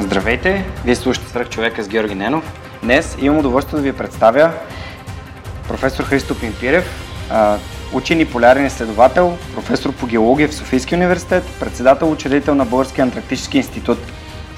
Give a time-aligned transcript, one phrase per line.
[0.00, 0.64] Здравейте!
[0.84, 2.52] Вие слушате Свърх човека с Георги Ненов.
[2.82, 4.50] Днес имам удоволствие да ви представя
[5.68, 6.84] професор Христо Пимпирев,
[7.92, 13.56] учен и полярен изследовател, професор по геология в Софийския университет, председател учредител на Българския антарктически
[13.56, 13.98] институт.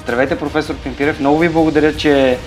[0.02, 1.20] Здравейте, професор Пимпирев!
[1.20, 2.38] Много ви благодаря, че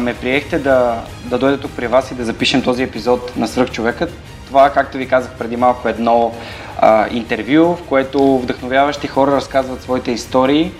[0.00, 3.70] ме приехте да, да дойда тук при вас и да запишем този епизод на Свърх
[3.70, 4.12] човекът.
[4.46, 6.34] Това, както ви казах преди малко, едно
[6.78, 10.72] а, интервю, в което вдъхновяващи хора разказват своите истории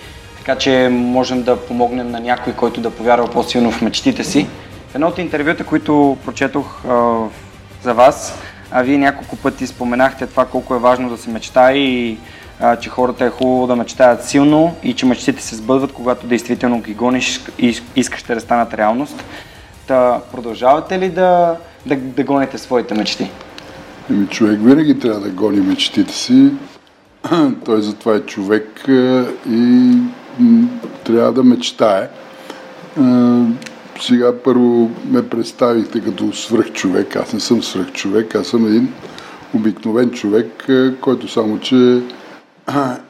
[0.48, 4.46] така че можем да помогнем на някой, който да повярва по-силно в мечтите си.
[4.90, 7.16] В едно от интервюта, които прочетох а,
[7.82, 8.38] за вас,
[8.70, 12.18] а вие няколко пъти споменахте това колко е важно да се мечтае и
[12.60, 16.80] а, че хората е хубаво да мечтаят силно и че мечтите се сбъдват, когато действително
[16.80, 19.24] ги гониш и искаш да станат реалност.
[19.86, 23.30] Та продължавате ли да, да, да гоните своите мечти?
[24.10, 26.50] Ами човек винаги трябва да гони мечтите си.
[27.64, 28.84] Той затова е човек
[29.50, 29.92] и
[31.04, 32.08] трябва да мечтае.
[34.00, 37.16] Сега първо ме представихте като свръхчовек.
[37.16, 38.92] Аз не съм свръхчовек, аз съм един
[39.54, 40.66] обикновен човек,
[41.00, 42.02] който само, че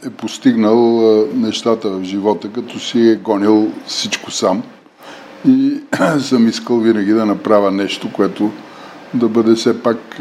[0.06, 1.00] е постигнал
[1.34, 4.62] нещата в живота, като си е гонил всичко сам.
[5.48, 5.80] И
[6.20, 8.50] съм искал винаги да направя нещо, което
[9.14, 10.20] да бъде все пак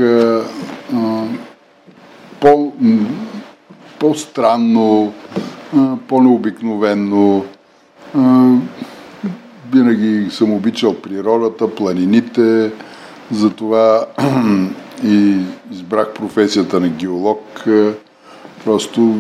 [2.40, 2.74] по,
[4.00, 5.14] по-странно,
[6.08, 7.46] по-необикновенно.
[9.74, 12.72] Винаги съм обичал природата, планините,
[13.32, 14.06] затова
[15.04, 15.38] и
[15.72, 17.66] избрах професията на геолог.
[18.66, 19.16] Просто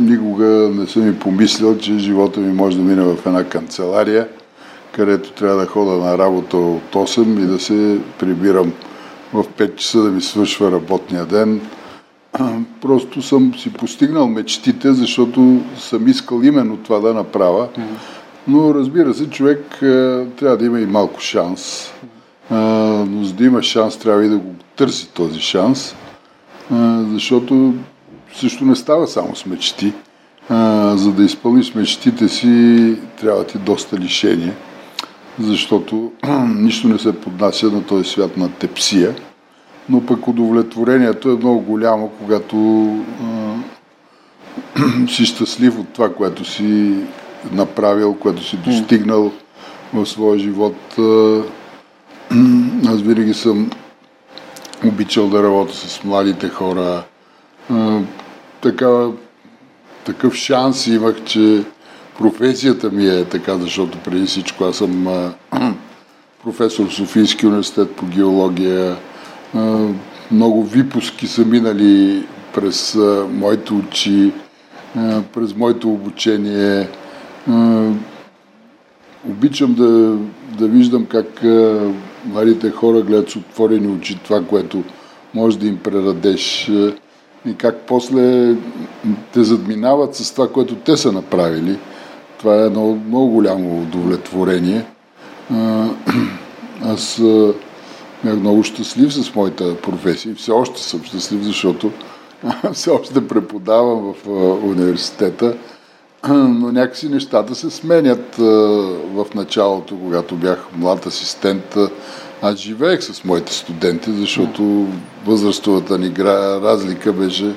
[0.00, 4.28] никога не съм и помислил, че живота ми може да мине в една канцелария,
[4.92, 8.72] където трябва да хода на работа от 8 и да се прибирам
[9.32, 11.60] в 5 часа да ми свършва работния ден
[12.80, 17.68] просто съм си постигнал мечтите, защото съм искал именно това да направя.
[18.48, 19.76] Но разбира се, човек
[20.38, 21.92] трябва да има и малко шанс.
[22.50, 25.94] но за да има шанс, трябва и да го търси този шанс,
[27.12, 27.74] защото
[28.34, 29.92] също не става само с мечти.
[30.94, 34.52] за да изпълниш мечтите си, трябва ти доста лишение,
[35.40, 36.12] защото
[36.56, 39.14] нищо не се поднася на този свят на тепсия
[39.88, 42.56] но пък удовлетворението е много голямо, когато
[43.22, 46.94] а, си щастлив от това, което си
[47.52, 49.32] направил, което си достигнал
[49.94, 50.76] в своя живот.
[52.86, 53.70] Аз винаги съм
[54.84, 57.02] обичал да работя с младите хора.
[57.70, 58.00] А,
[58.60, 59.08] така,
[60.04, 61.64] такъв шанс имах, че
[62.18, 65.32] професията ми е така, защото преди всичко аз съм а,
[66.44, 68.96] професор в Софийски университет по геология,
[70.30, 72.22] много випуски са минали
[72.54, 72.98] през
[73.30, 74.32] моите очи,
[75.34, 76.88] през моето обучение.
[79.28, 80.16] Обичам да,
[80.58, 81.44] да виждам как
[82.26, 84.82] младите хора гледат с отворени очи това, което
[85.34, 86.70] може да им предадеш
[87.46, 88.54] и как после
[89.32, 91.78] те задминават с това, което те са направили.
[92.38, 94.84] Това е едно много голямо удовлетворение.
[96.84, 97.22] Аз
[98.24, 101.90] бях много щастлив с моята професия и все още съм щастлив, защото
[102.72, 104.28] все още преподавам в
[104.64, 105.56] университета,
[106.28, 108.34] но някакси нещата се сменят
[109.14, 111.76] в началото, когато бях млад асистент.
[112.42, 114.86] Аз живеех с моите студенти, защото
[115.26, 117.54] възрастовата ни разлика беше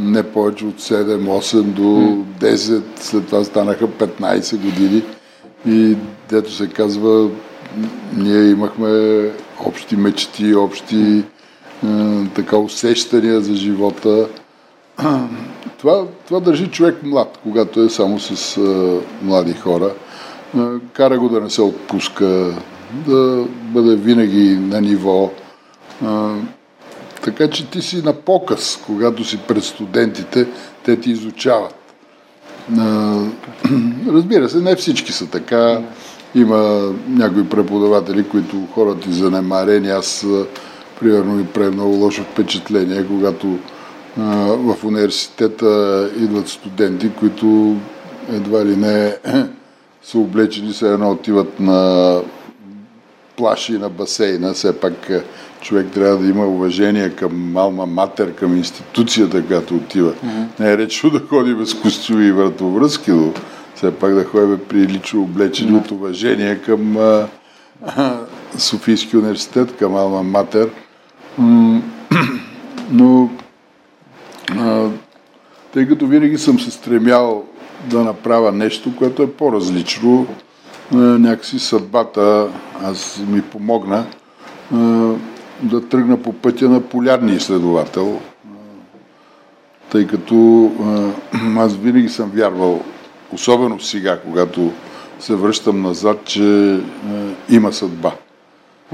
[0.00, 1.82] не повече от 7-8 до
[2.40, 5.02] 10, след това станаха 15 години.
[5.68, 5.96] И
[6.30, 7.30] дето се казва,
[8.16, 9.30] ние имахме
[9.66, 11.22] общи мечти, общи
[11.84, 14.28] е, така усещания за живота.
[15.78, 19.94] Това, това държи човек млад, когато е само с е, млади хора.
[20.56, 20.60] Е,
[20.92, 22.54] кара го да не се отпуска,
[23.06, 25.30] да бъде винаги на ниво.
[26.02, 26.06] Е,
[27.24, 30.46] така че ти си на показ, когато си пред студентите,
[30.84, 31.74] те ти изучават.
[32.70, 32.82] Е,
[34.12, 35.82] разбира се, не всички са така.
[36.34, 39.88] Има някои преподаватели, които хората и занемарени.
[39.88, 40.26] Аз,
[41.00, 43.58] примерно, ми прави много лошо впечатление, когато
[44.20, 47.76] а, в университета идват студенти, които
[48.32, 49.16] едва ли не
[50.02, 52.20] са облечени, се едно отиват на
[53.36, 54.52] плаши на басейна.
[54.52, 55.10] Все пак
[55.60, 60.12] човек трябва да има уважение към Алма Матер, към институцията, която отива.
[60.12, 60.60] Mm-hmm.
[60.60, 63.32] Не е речно да ходи без костюми и вратовръзки, но
[63.84, 67.26] все пак да ходим прилично облечени от уважение към а,
[67.86, 68.16] а,
[68.58, 70.70] Софийски университет, към Алма Матер.
[72.90, 73.30] но
[74.58, 74.88] а,
[75.72, 77.44] тъй като винаги съм се стремял
[77.90, 80.26] да направя нещо, което е по-различно,
[80.92, 82.48] някакси съдбата
[82.82, 84.06] аз ми помогна
[85.62, 88.20] да тръгна по пътя на полярния изследовател,
[89.90, 90.70] тъй като
[91.56, 92.82] аз винаги съм вярвал,
[93.34, 94.72] особено сега, когато
[95.18, 96.80] се връщам назад, че
[97.50, 98.12] има съдба.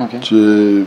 [0.01, 0.21] Okay.
[0.21, 0.85] Че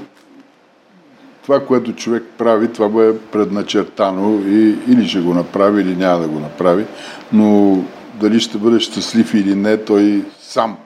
[1.44, 6.20] това, което човек прави, това го е предначертано и или ще го направи, или няма
[6.20, 6.86] да го направи,
[7.34, 7.78] но
[8.20, 10.78] дали ще бъде щастлив или не, той сам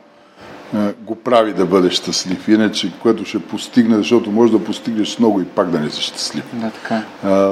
[0.75, 2.47] е, го прави да бъде щастлив.
[2.47, 6.43] Иначе, което ще постигне, защото може да постигнеш много и пак да не си щастлив.
[6.53, 7.03] Да, така.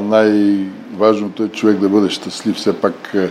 [0.02, 2.56] най-важното е човек да бъде щастлив.
[2.56, 3.30] Все пак е, е,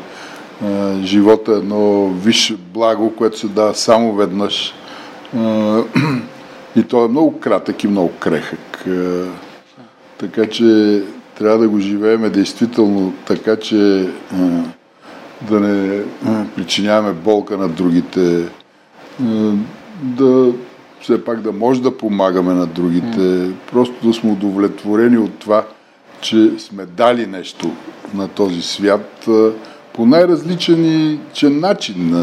[1.02, 4.74] живота е едно висше благо, което се дава само веднъж.
[5.36, 5.82] А,
[6.76, 8.84] и то е много кратък и много крехък.
[10.18, 11.02] Така че
[11.38, 14.08] трябва да го живееме действително така, че
[15.48, 16.02] да не
[16.56, 18.48] причиняваме болка на другите,
[20.02, 20.52] да
[21.00, 25.64] все пак да може да помагаме на другите, просто да сме удовлетворени от това,
[26.20, 27.70] че сме дали нещо
[28.14, 29.28] на този свят
[29.94, 32.16] по най-различен и начин.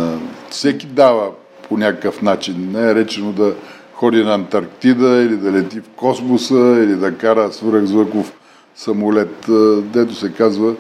[0.50, 1.30] Всеки дава
[1.70, 2.72] по някакъв начин.
[2.72, 3.54] Не е речено да
[3.94, 8.34] ходи на Антарктида или да лети в космоса или да кара свръхзвъков
[8.76, 9.46] самолет,
[9.94, 10.74] дето се казва,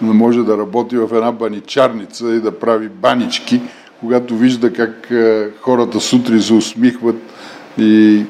[0.00, 3.60] може да работи в една баничарница и да прави банички,
[4.00, 5.12] когато вижда как
[5.60, 7.16] хората сутрин се усмихват
[7.78, 8.22] и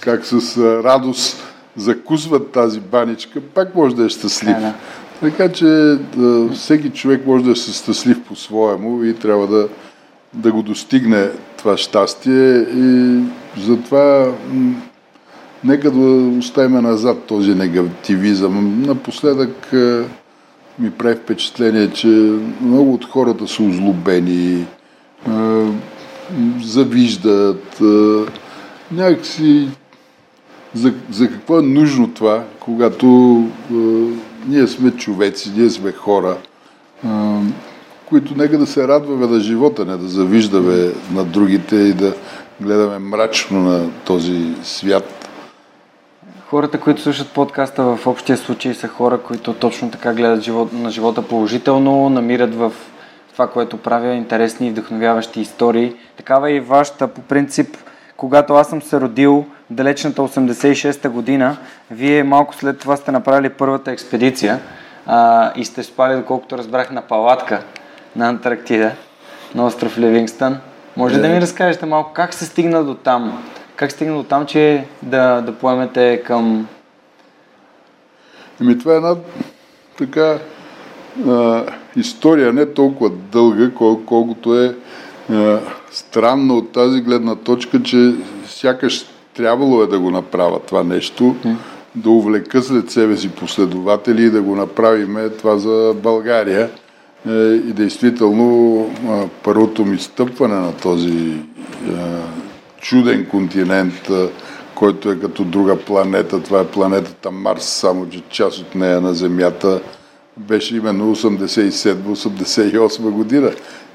[0.00, 4.56] как с радост закусват тази баничка, пак може да е щастлив.
[4.60, 4.74] Да,
[5.24, 5.66] Така че
[6.16, 9.68] да, всеки човек може да е щастлив по-своему и трябва да,
[10.34, 11.28] да го достигне
[11.58, 13.18] това щастие и
[13.58, 14.32] затова
[15.64, 18.82] нека да оставим назад този негативизъм.
[18.86, 20.02] Напоследък е,
[20.78, 24.66] ми прави впечатление, че много от хората са озлобени,
[26.62, 27.80] завиждат,
[28.92, 29.68] някакси
[30.74, 33.06] за, за какво е нужно това, когато
[34.48, 36.36] ние сме човеци, ние сме хора,
[38.08, 42.14] които нека да се радваме на живота, не да завиждаме на другите и да
[42.60, 45.24] гледаме мрачно на този свят
[46.54, 50.90] Хората, които слушат подкаста в общия случай са хора, които точно така гледат живот, на
[50.90, 52.72] живота положително, намират в
[53.32, 55.94] това, което правя, интересни и вдъхновяващи истории.
[56.16, 57.08] Такава е и вашата.
[57.08, 57.76] По принцип,
[58.16, 61.56] когато аз съм се родил далечната 86-та година,
[61.90, 64.60] вие малко след това сте направили първата експедиция
[65.06, 67.62] а, и сте спали, доколкото разбрах, на палатка
[68.16, 68.92] на Антарктида,
[69.54, 70.58] на остров Ливингстън.
[70.96, 73.44] Може да ми разкажете малко как се стигна до там?
[73.76, 76.68] Как стигна до там, че да, да поемете към...
[78.60, 79.16] Ами това е една
[79.98, 80.38] така
[81.28, 81.62] а,
[81.96, 84.76] история, не толкова дълга, кол, колкото е
[85.32, 85.60] а,
[85.90, 88.14] странно от тази гледна точка, че
[88.46, 91.36] сякаш трябвало е да го направя това нещо,
[91.94, 96.70] да увлека след себе си последователи и да го направиме това за България.
[97.28, 98.90] Е, и действително
[99.42, 101.36] първото ми стъпване на този
[102.80, 104.10] чуден континент,
[104.74, 106.42] който е като друга планета.
[106.42, 109.80] Това е планетата Марс, само че част от нея на Земята
[110.36, 113.50] беше именно 87-88 година.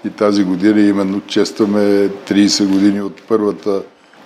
[0.05, 3.81] И тази година именно честваме 30 години от първата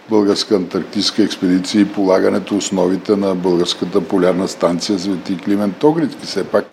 [0.10, 6.26] българска антарктическа експедиция и полагането основите на българската полярна станция Свети Климент Огридски.
[6.26, 6.66] Все пак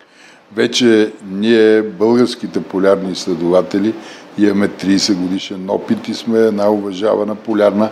[0.55, 3.95] вече ние, българските полярни изследователи,
[4.39, 7.91] имаме 30 годишен опит и сме една уважавана полярна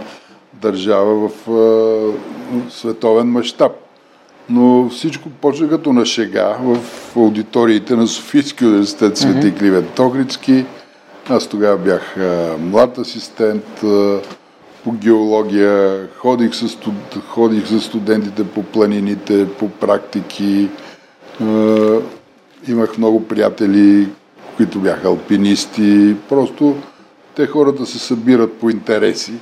[0.55, 3.73] държава в е, световен мащаб.
[4.51, 6.79] Но всичко почва като на шега в
[7.17, 9.59] аудиториите на Софийски университет Свети mm-hmm.
[9.59, 10.65] Кливен Тогрицки.
[11.29, 14.19] Аз тогава бях е, млад асистент е,
[14.89, 16.79] по геология, ходих с,
[17.29, 20.69] ходих с студентите по планините, по практики.
[22.69, 24.09] Имах много приятели,
[24.57, 26.17] които бяха алпинисти.
[26.29, 26.77] Просто
[27.37, 29.33] те хората се събират по интереси.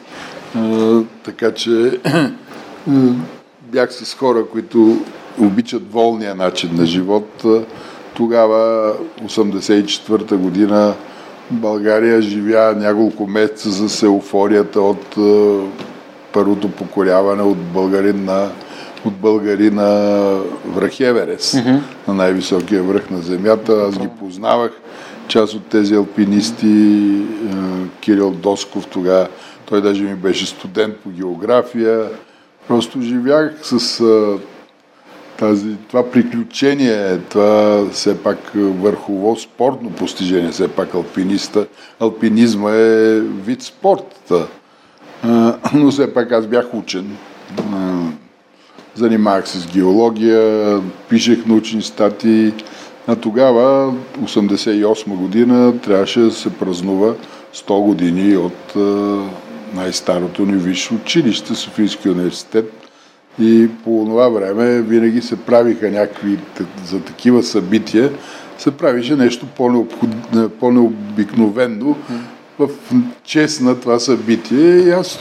[1.24, 2.00] така че
[3.62, 4.98] бях с хора, които
[5.40, 7.44] обичат волния начин на живот.
[8.14, 10.94] Тогава, 84-та година,
[11.50, 15.56] България живя няколко месеца с еуфорията от е,
[16.32, 18.50] първото покоряване от българин на
[19.04, 20.20] от българи на
[20.66, 21.80] връх Еверес, mm-hmm.
[22.08, 23.86] на най-високия връх на земята.
[23.88, 24.70] Аз ги познавах,
[25.28, 27.54] част от тези алпинисти, е,
[28.00, 29.28] Кирил Досков тогава,
[29.66, 32.08] той даже ми беше студент по география.
[32.68, 34.38] Просто живях с е,
[35.38, 41.66] тази, това приключение, това все пак върхово спортно постижение, все пак алпиниста.
[42.00, 44.32] Алпинизма е вид спорт.
[45.74, 47.16] Но все пак аз бях учен.
[48.94, 52.52] Занимавах се с геология, пишех научни статии.
[53.06, 57.14] А тогава, 88 година, трябваше да се празнува
[57.54, 58.76] 100 години от
[59.74, 62.85] най-старото ни висше училище, Софийски университет.
[63.40, 66.38] И по това време винаги се правиха някакви
[66.84, 68.12] за такива събития,
[68.58, 69.46] се правише нещо
[70.60, 71.96] по-необикновено
[72.58, 72.68] в
[73.24, 74.76] чест на това събитие.
[74.76, 75.18] И аз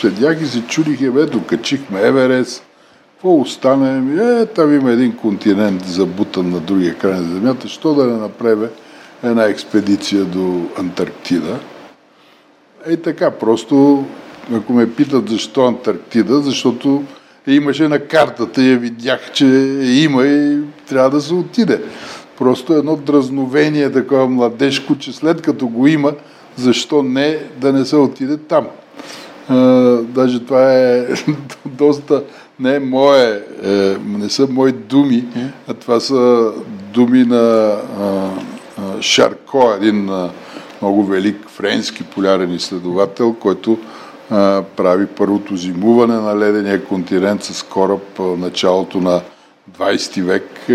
[0.00, 2.62] седях и се чудих, е, бе, докачихме Еверест,
[3.12, 4.22] какво остане?
[4.22, 8.66] Е, там има един континент забутан на другия край на Земята, що да не направи
[9.22, 11.58] една експедиция до Антарктида.
[12.86, 14.04] Ей така, просто,
[14.54, 17.02] ако ме питат защо Антарктида, защото
[17.54, 19.46] имаше на картата я видях, че
[19.84, 21.82] има и трябва да се отиде.
[22.38, 26.12] Просто едно дразновение такова младежко, че след като го има,
[26.56, 28.66] защо не да не се отиде там.
[29.48, 29.56] А,
[30.02, 31.06] даже това е
[31.66, 32.22] доста
[32.60, 35.24] не е мое, е, не са мои думи,
[35.68, 36.52] а това са
[36.92, 38.30] думи на а,
[38.78, 40.30] а, Шарко, един а,
[40.82, 43.78] много велик френски полярен изследовател, който
[44.76, 49.20] прави първото зимуване на ледения континент с кораб а, началото на
[49.78, 50.70] 20 век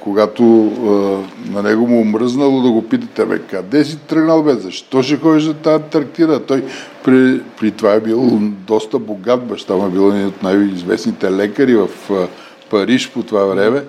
[0.00, 0.42] когато
[1.50, 5.42] на него му омръзнало да го питате, бе, къде си тръгнал, бе, защо ще ходиш
[5.42, 6.46] за тази Антарктида?
[6.46, 6.64] Той
[7.04, 11.76] при, при това е бил доста богат, баща му е бил един от най-известните лекари
[11.76, 11.88] в
[12.70, 13.82] Париж по това време.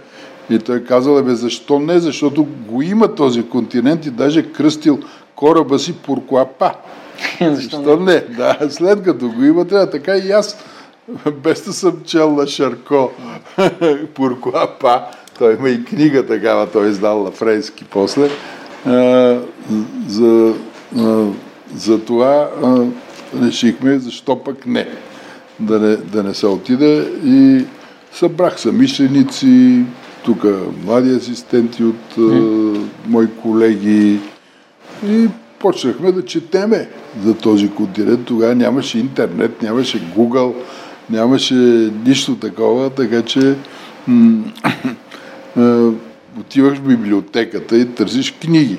[0.50, 2.00] И той казал, бе, защо не?
[2.00, 5.00] Защото го има този континент и даже кръстил
[5.36, 6.72] кораба си Пуркуапа.
[7.42, 8.20] Защо не?
[8.20, 10.58] Да, след като го има, трябва така и аз,
[11.44, 13.12] без да съм чел на Шарко
[14.14, 15.02] Пуркуапа,
[15.40, 18.30] той има и книга такава, той е издал на френски после.
[18.86, 19.38] А,
[20.08, 20.54] за,
[20.98, 21.26] а,
[21.76, 22.86] за това а,
[23.44, 24.88] решихме, защо пък не.
[25.60, 27.66] Да не, да не се отида и
[28.12, 29.84] събрах съмишленици,
[30.26, 30.46] тук
[30.86, 32.22] млади асистенти от а,
[33.08, 34.20] мои колеги
[35.08, 35.28] и
[35.66, 36.90] почнахме да четеме
[37.24, 38.26] за този континент.
[38.26, 40.54] Тогава нямаше интернет, нямаше Google,
[41.10, 41.54] нямаше
[42.06, 43.40] нищо такова, така че
[46.40, 48.78] отиваш в библиотеката и търсиш книги.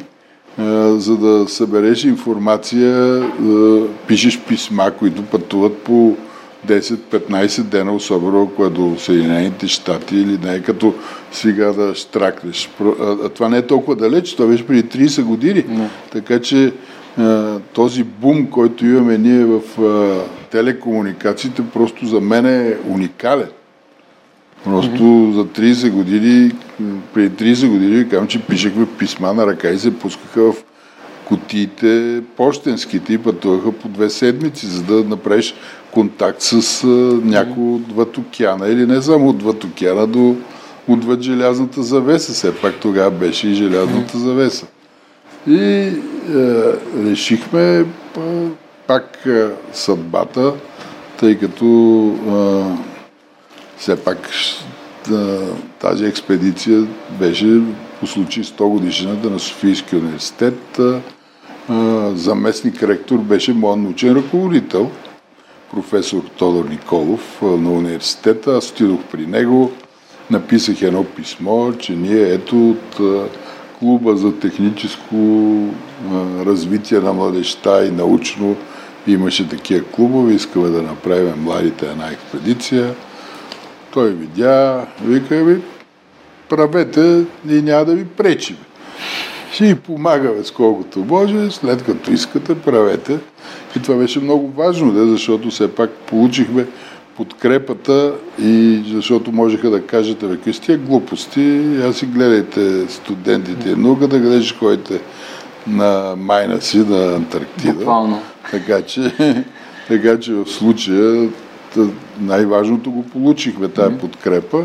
[0.97, 3.23] За да събереш информация,
[4.07, 6.17] пишеш писма, които пътуват по
[6.67, 10.95] 10-15 дена, особено ако е до Съединените щати или не е като
[11.33, 12.71] сега да штракнеш.
[13.01, 15.65] А това не е толкова далеч, това беше преди 30 години.
[15.69, 15.91] Не.
[16.13, 16.73] Така че
[17.73, 19.61] този бум, който имаме ние в
[20.51, 23.49] телекомуникациите, просто за мен е уникален.
[24.65, 25.33] Просто mm-hmm.
[25.33, 26.53] за 30 години,
[27.15, 30.57] преди 30 години, казвам, че пишехме писма на ръка и се пускаха в
[31.27, 35.55] кутиите почтенските и пътуваха по две седмици, за да направиш
[35.91, 36.87] контакт с
[37.25, 40.37] някой отвъд океана или не само отвъд океана до
[40.89, 42.33] отвъд желязната завеса.
[42.33, 44.67] Все пак тогава беше и желязната завеса.
[45.49, 45.93] И е,
[47.05, 47.85] решихме
[48.87, 49.25] пак
[49.73, 50.53] съдбата,
[51.21, 51.67] тъй като
[52.29, 52.87] е,
[53.79, 54.31] все пак
[55.79, 56.87] тази експедиция
[57.19, 57.61] беше
[58.01, 60.79] по случай 100 годишната на Софийския университет.
[62.83, 64.91] Ректор беше моят научен ръководител,
[65.71, 68.57] професор Тодор Николов на университета.
[68.57, 69.73] Аз отидох при него,
[70.31, 73.01] написах едно писмо, че ние ето от
[73.79, 75.17] клуба за техническо
[76.47, 78.57] развитие на младеща и научно
[79.07, 82.95] имаше такива клубове, искаме да направим младите една експедиция.
[83.91, 85.61] Той видя, вика ви,
[86.49, 88.57] правете и няма да ви пречим.
[89.53, 93.19] Ще ви помагаме с колкото може, след като искате, правете.
[93.77, 96.67] И това беше много важно, да, защото все пак получихме
[97.17, 98.13] подкрепата
[98.43, 104.19] и защото можеха да кажете, бе, с тия глупости, аз си гледайте студентите, наука да
[104.19, 105.01] гледаш ходите
[105.67, 107.73] на майна си на Антарктида.
[107.73, 108.21] Буквално.
[108.51, 109.13] Така че,
[109.89, 111.29] така че в случая
[112.21, 114.65] най-важното го получихме, тази подкрепа.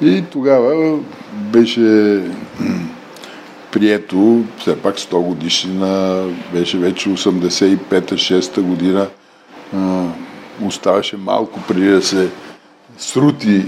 [0.00, 0.98] И тогава
[1.52, 2.20] беше
[3.76, 9.06] прието, все пак 100 годишнина, беше вече 85-6 година,
[10.66, 12.28] оставаше малко преди да се
[12.98, 13.64] срути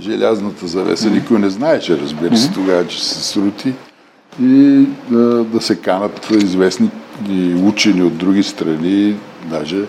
[0.00, 1.10] желязната завеса.
[1.10, 3.72] Никой не знаеше, разбира се, тогава, че се срути
[4.42, 6.90] и да, да се канат известни
[7.64, 9.84] учени от други страни, даже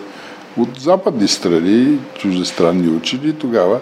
[0.56, 3.32] от западни страни, чуждестранни учени.
[3.32, 3.80] Тогава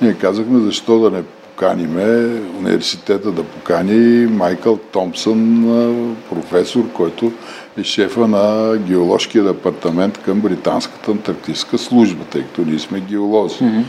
[0.00, 1.22] ние казахме защо да не
[1.52, 7.32] поканиме университета да покани Майкъл Томпсън, професор, който
[7.78, 13.64] е шефа на геоложкия департамент към Британската антарктическа служба, тъй като ние сме геолози.
[13.64, 13.84] Mm-hmm.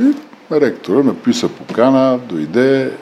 [0.00, 0.14] И
[0.52, 2.92] ректора написа покана, дойде,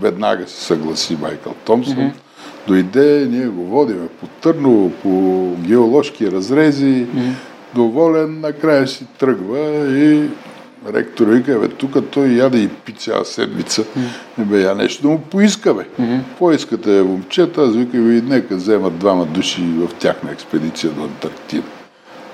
[0.00, 2.66] веднага се съгласи Майкъл Томпсън, mm-hmm.
[2.66, 7.32] дойде, ние го водиме по Търново, по геоложки разрези, mm-hmm.
[7.74, 9.58] доволен, накрая си тръгва
[9.98, 10.28] и
[10.92, 13.82] ректор вика, бе, тук той яде и пи цяла седмица.
[13.82, 14.44] Mm-hmm.
[14.44, 15.82] Бе, я нещо да му поиска, бе.
[15.82, 16.24] Mm-hmm.
[16.28, 17.62] Какво искате, момчета?
[17.62, 21.66] Аз викам, и нека вземат двама души в тяхна експедиция до Антарктида.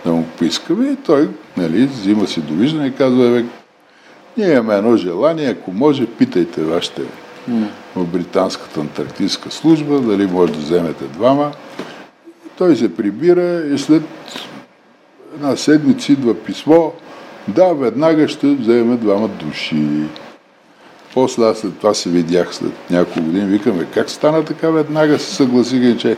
[0.05, 3.45] Да му поискаме и той, нали, взима си довиждане и казва, бе,
[4.37, 7.03] ние имаме едно желание, ако може, питайте вашите
[7.51, 7.67] mm.
[7.97, 11.53] в Британската антарктическа служба, дали може да вземете двама.
[12.59, 14.03] Той се прибира и след
[15.35, 16.91] една седмица идва писмо,
[17.49, 19.87] да, веднага ще вземем двама души.
[21.15, 25.35] После аз след това се видях след няколко години, викаме, как стана така, веднага се
[25.35, 26.17] съгласиха, че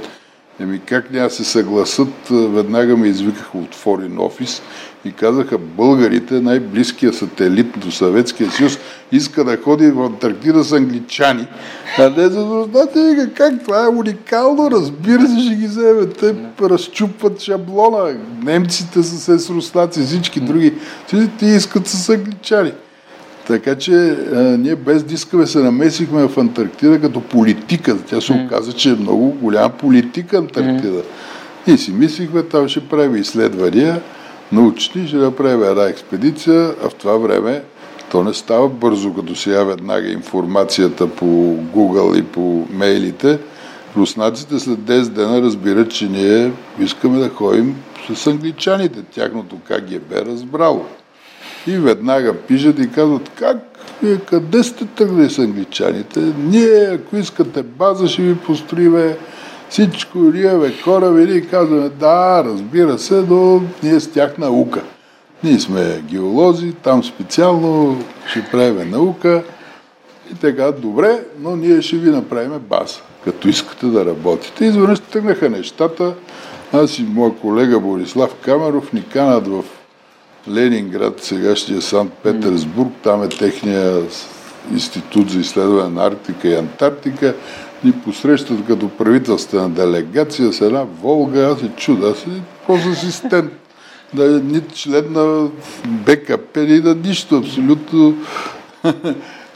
[0.62, 4.62] Еми как няма се съгласат, веднага ме извикаха от Форин офис
[5.04, 8.78] и казаха българите, най-близкия сателит до Съветския съюз,
[9.12, 11.46] иска да ходи в Антарктида с англичани.
[11.98, 12.88] А не за да
[13.34, 16.06] как това е уникално, разбира се, ще ги вземе.
[16.06, 18.16] Те разчупват шаблона.
[18.42, 20.74] Немците са се с руснаци, всички други.
[21.38, 22.72] Ти искат с англичани.
[23.46, 27.96] Така че а, ние без дискове се намесихме в Антарктида като политика.
[28.06, 31.02] Тя се оказа, че е много голяма политика Антарктида.
[31.66, 34.00] И си мислихме, там ще прави изследвания,
[34.52, 37.62] научни, ще направим една експедиция, а в това време
[38.10, 41.24] то не става бързо, като сега веднага информацията по
[41.74, 43.38] Google и по мейлите.
[43.96, 47.76] Руснаците след 10 дена разбират, че ние искаме да ходим
[48.14, 49.02] с англичаните.
[49.02, 50.86] Тяхното КГБ разбрало.
[51.66, 53.56] И веднага пишат и казват, как,
[54.02, 56.20] вие къде сте тръгнали с англичаните?
[56.38, 59.16] Ние, ако искате база, ще ви построиме
[59.70, 64.82] всичко, риеве, кораби, и казваме, да, разбира се, но ние с тях наука.
[65.44, 69.42] Ние сме геолози, там специално ще правим наука.
[70.32, 74.64] И така, добре, но ние ще ви направим база, като искате да работите.
[74.64, 76.14] Изведнъж тръгнаха нещата.
[76.72, 79.64] Аз и моя колега Борислав Камеров ни канат в
[80.50, 84.02] Ленинград, сегашния Санкт-Петербург, там е техния
[84.72, 87.34] институт за изследване на Арктика и Антарктика,
[87.84, 93.52] ни посрещат като правителствена делегация с една Волга, аз се чуда, аз си просто асистент.
[94.14, 95.48] Да е ни член на
[95.86, 98.16] БКП, ни на нищо, абсолютно.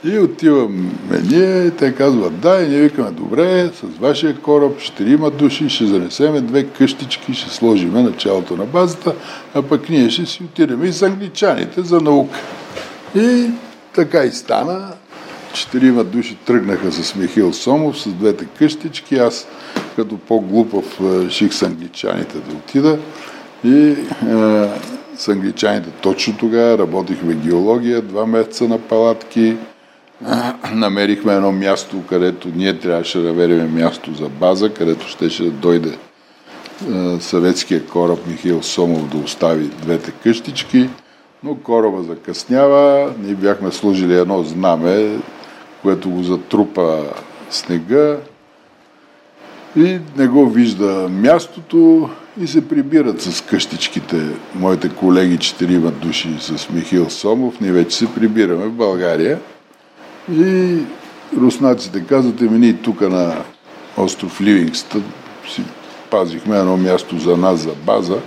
[0.06, 0.90] И отиваме
[1.30, 5.86] ние, те казват да, и ние викаме, добре, с вашия кораб ще има души, ще
[5.86, 9.14] занесеме две къщички, ще сложиме началото на базата,
[9.54, 12.38] а пък ние ще си отидем и с англичаните за наука.
[13.16, 13.50] И
[13.94, 14.92] така и стана.
[15.52, 19.14] Четирима души тръгнаха с Михил Сомов, с двете къщички.
[19.14, 19.48] Аз
[19.96, 22.98] като по-глупав ших с англичаните да отида.
[23.64, 23.96] И е,
[25.16, 29.56] с англичаните точно тогава работихме геология, два месеца на палатки,
[30.72, 35.98] намерихме едно място, където ние трябваше да намерим място за база, където щеше да дойде
[37.20, 40.88] съветския кораб Михаил Сомов да остави двете къщички,
[41.44, 43.12] но кораба закъснява.
[43.18, 45.18] Ние бяхме служили едно знаме,
[45.82, 47.04] което го затрупа
[47.50, 48.16] снега
[49.76, 54.16] и не го вижда мястото и се прибират с къщичките
[54.54, 57.60] моите колеги, четирима души с Михил Сомов.
[57.60, 59.38] Ние вече се прибираме в България.
[60.32, 60.78] И
[61.40, 63.34] руснаците казват, еми ние тук на
[63.96, 65.04] остров Ливингстън
[65.48, 65.62] си
[66.10, 68.18] пазихме едно място за нас, за база,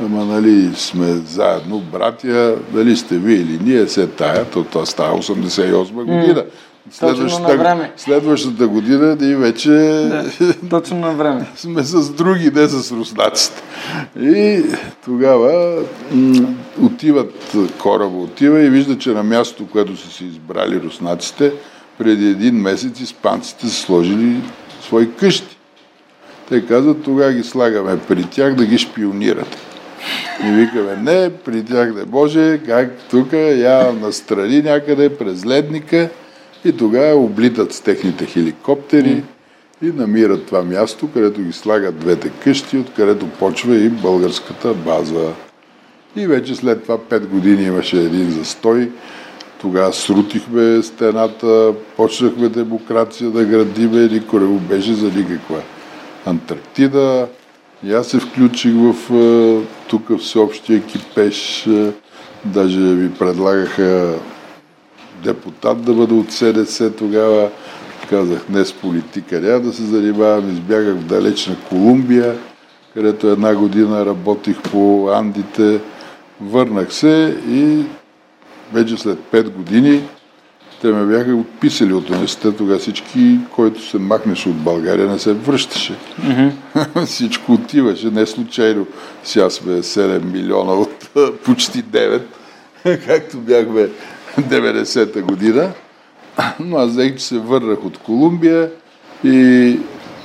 [0.00, 5.18] ама нали сме заедно, братя, дали сте вие или ние, се тая, то това става
[5.18, 6.44] 88 година.
[6.90, 7.92] Следващата, на време.
[7.96, 10.24] следващата година ние вече да,
[10.70, 11.46] точно на време.
[11.56, 13.62] сме с други, не с руснаците.
[14.20, 14.62] И
[15.04, 21.52] тогава м- отиват кораба, отива и вижда, че на мястото, което са си избрали руснаците,
[21.98, 24.36] преди един месец испанците са сложили
[24.82, 25.56] свои къщи.
[26.48, 29.56] Те казват, тогава ги слагаме при тях да ги шпионират.
[30.44, 36.08] И викаме, не, при тях не може, как тук, я настрани някъде през ледника–
[36.64, 39.22] и тогава облитат с техните хеликоптери
[39.82, 45.32] и намират това място, където ги слагат двете къщи, откъдето почва и българската база.
[46.16, 48.90] И вече след това 5 години имаше един застой.
[49.60, 55.62] Тогава срутихме стената, почнахме демокрация да градиме, никой не беше за никаква
[56.26, 57.28] Антарктида.
[57.84, 61.66] И аз се включих в е, тук всеобщия кипеш.
[61.66, 61.92] Е,
[62.44, 64.14] даже ви предлагаха
[65.22, 67.50] депутат да бъде от СДС тогава.
[68.10, 70.50] Казах, днес политика няма да се занимавам.
[70.50, 72.38] Избягах в далечна Колумбия,
[72.94, 75.80] където една година работих по Андите.
[76.40, 77.84] Върнах се и
[78.72, 80.02] вече след 5 години
[80.82, 85.32] те ме бяха отписали от университета, тогава всички, който се махнеше от България, не се
[85.32, 85.94] връщаше.
[86.20, 87.04] Mm-hmm.
[87.06, 88.10] Всичко отиваше.
[88.10, 88.86] Не случайно
[89.24, 91.10] сега сме 7 милиона от
[91.44, 92.22] почти 9,
[93.06, 93.88] както бяхме
[94.40, 95.70] 90-та година.
[96.60, 98.70] Но аз взех, че се върнах от Колумбия
[99.24, 99.78] и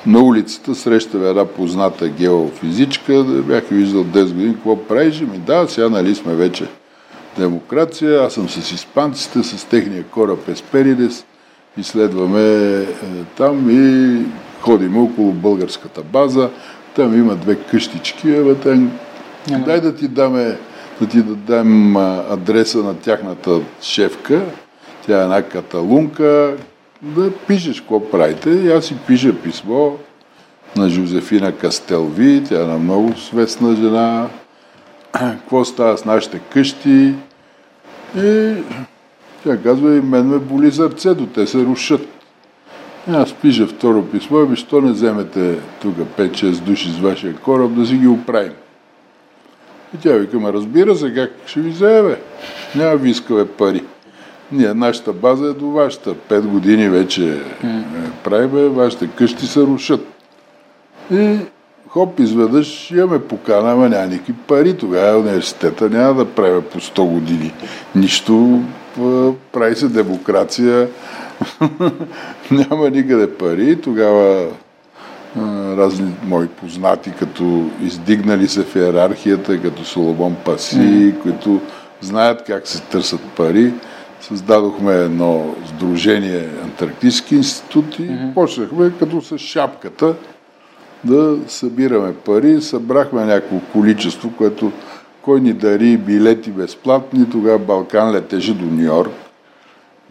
[0.05, 5.21] на улицата срещах една позната геофизичка, бях виждал 10 години, какво правиш?
[5.21, 6.67] Ми да, сега нали сме вече
[7.37, 11.25] демокрация, аз съм с испанците, с техния кораб Есперидес,
[11.77, 12.85] изследваме е,
[13.37, 14.21] там и
[14.61, 16.49] ходим около българската база,
[16.95, 18.91] там има две къщички, а там,
[19.65, 20.57] дай да ти даме
[21.01, 24.41] да ти дадем адреса на тяхната шефка,
[25.05, 26.57] тя е една каталунка,
[27.01, 28.49] да пишеш какво правите.
[28.49, 29.91] И аз си пиша писмо
[30.75, 34.27] на Жозефина Кастелви, тя е една много свестна жена,
[35.11, 37.13] какво става с нашите къщи.
[38.17, 38.53] И
[39.43, 42.01] тя казва, и мен ме боли сърцето, те се рушат.
[43.09, 47.71] И аз пиша второ писмо, и що не вземете тук 5-6 души с вашия кораб
[47.71, 48.53] да си ги оправим.
[49.95, 52.19] И тя вика, ма разбира се, как ще ви заяве?
[52.75, 53.83] Няма ви искаве пари.
[54.51, 56.13] Ние, нашата база е до вашата.
[56.13, 57.83] Пет години вече mm.
[58.23, 60.07] правиме, вашите къщи се рушат.
[61.11, 61.37] И
[61.87, 64.77] хоп, изведнъж имаме покана, ама няма никакви пари.
[64.77, 67.53] Тогава университета няма да прави по 100 години.
[67.95, 68.61] Нищо,
[69.51, 70.87] прави се демокрация,
[72.51, 73.81] няма никъде пари.
[73.81, 74.47] Тогава
[75.77, 81.21] разни мои познати, като издигнали се в иерархията, като Соломон Паси, mm.
[81.21, 81.61] които
[82.01, 83.73] знаят как се търсят пари.
[84.21, 88.33] Създадохме едно сдружение Антарктически институт и mm-hmm.
[88.33, 90.13] почнахме като с шапката
[91.03, 92.61] да събираме пари.
[92.61, 94.71] Събрахме някакво количество, което
[95.21, 97.29] кой ни дари билети безплатни.
[97.29, 99.11] Тогава Балкан летеше до Нью Йорк.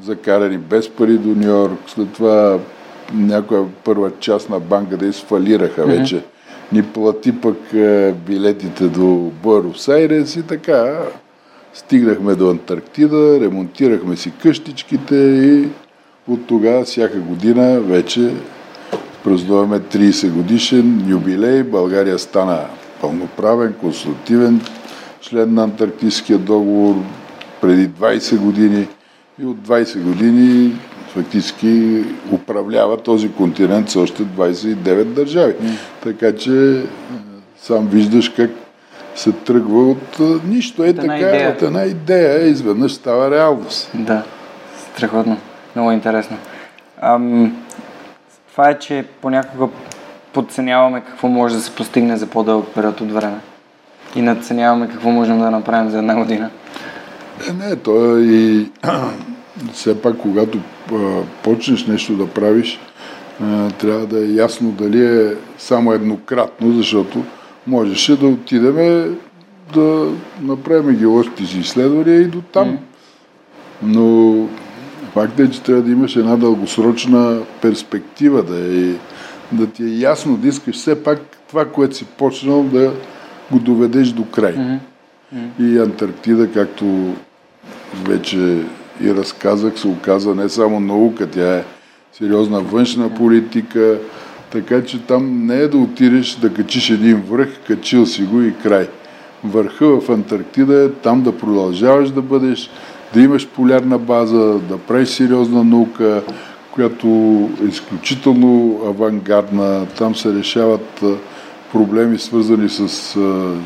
[0.02, 1.78] Закарани без пари до Нью Йорк.
[1.86, 2.58] След това
[3.14, 5.98] някоя първа част на банка да изфалираха mm-hmm.
[5.98, 6.22] вече.
[6.72, 10.98] Ни плати пък е, билетите до Буерос Айрес и така.
[11.74, 15.68] Стигнахме до Антарктида, ремонтирахме си къщичките и
[16.28, 18.30] от тогава всяка година вече
[19.24, 21.62] празнуваме 30 годишен юбилей.
[21.62, 22.60] България стана
[23.00, 24.60] пълноправен, консултативен
[25.20, 26.94] член на Антарктическия договор
[27.60, 28.88] преди 20 години
[29.42, 30.72] и от 20 години
[31.16, 35.54] фактически управлява този континент с още 29 държави.
[35.62, 35.76] Mm.
[36.02, 36.82] Така че
[37.58, 38.50] сам виждаш как
[39.14, 40.84] се тръгва от нищо.
[40.84, 41.50] Е от така, идея.
[41.50, 43.90] от една идея изведнъж става реалност.
[43.94, 44.22] Да,
[44.94, 45.36] страхотно.
[45.74, 46.36] Много интересно.
[47.02, 47.64] Ам,
[48.52, 49.68] това е, че понякога
[50.32, 53.38] подценяваме какво може да се постигне за по-дълъг период от време.
[54.16, 56.50] И надценяваме какво можем да направим за една година.
[57.48, 58.70] Е, не, то е и
[59.72, 60.58] все пак, когато
[61.42, 62.80] почнеш нещо да правиш,
[63.78, 67.24] трябва да е ясно дали е само еднократно, защото
[67.66, 69.08] можеше да отидеме
[69.74, 72.78] да направим геоложките си изследвания и до там.
[73.82, 74.34] Но
[75.12, 78.94] факт е, че трябва да имаш една дългосрочна перспектива, да, е,
[79.52, 82.92] да ти е ясно да искаш все пак това, което си почнал да
[83.52, 84.54] го доведеш до край.
[84.54, 85.60] Mm-hmm.
[85.60, 87.14] И Антарктида, както
[88.04, 88.58] вече
[89.00, 91.64] и разказах, се оказа не само наука, тя е
[92.12, 93.98] сериозна външна политика,
[94.50, 98.54] така че там не е да отидеш да качиш един връх, качил си го и
[98.62, 98.88] край.
[99.44, 102.70] Върха в Антарктида е там да продължаваш да бъдеш,
[103.14, 106.22] да имаш полярна база, да правиш сериозна наука,
[106.72, 107.06] която
[107.64, 109.86] е изключително авангардна.
[109.98, 111.02] Там се решават
[111.72, 113.18] проблеми, свързани с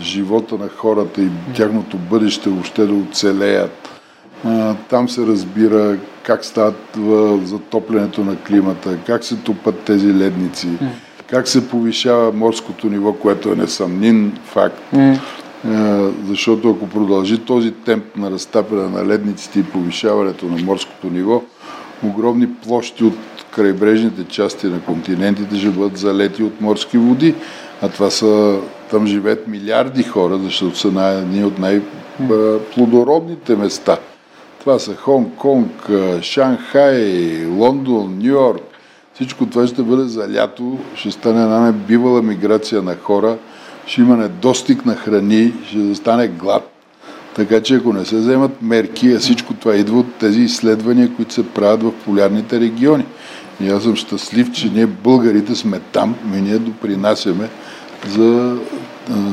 [0.02, 3.89] живота на хората и тяхното бъдеще въобще да оцелеят
[4.88, 6.98] там се разбира как стават
[7.44, 10.68] затоплянето на климата, как се тупат тези ледници,
[11.26, 14.83] как се повишава морското ниво, което е несъмнен факт.
[16.29, 21.42] Защото ако продължи този темп на разтапяне на ледниците и повишаването на морското ниво,
[22.05, 23.14] огромни площи от
[23.50, 27.35] крайбрежните части на континентите ще бъдат залети от морски води.
[27.83, 28.59] А това са,
[28.90, 33.98] там живеят милиарди хора, защото са най- едни от най-плодородните места.
[34.60, 38.62] Това са Хонг-Конг, Шанхай, Лондон, Нью Йорк.
[39.14, 43.36] Всичко това ще бъде за лято, ще стане една небивала миграция на хора,
[43.86, 46.70] ще има недостиг на храни, ще стане глад.
[47.34, 51.34] Така че ако не се вземат мерки, а всичко това идва от тези изследвания, които
[51.34, 53.04] се правят в полярните региони.
[53.60, 57.48] И аз съм щастлив, че ние българите сме там и ние допринасяме
[58.08, 58.58] за,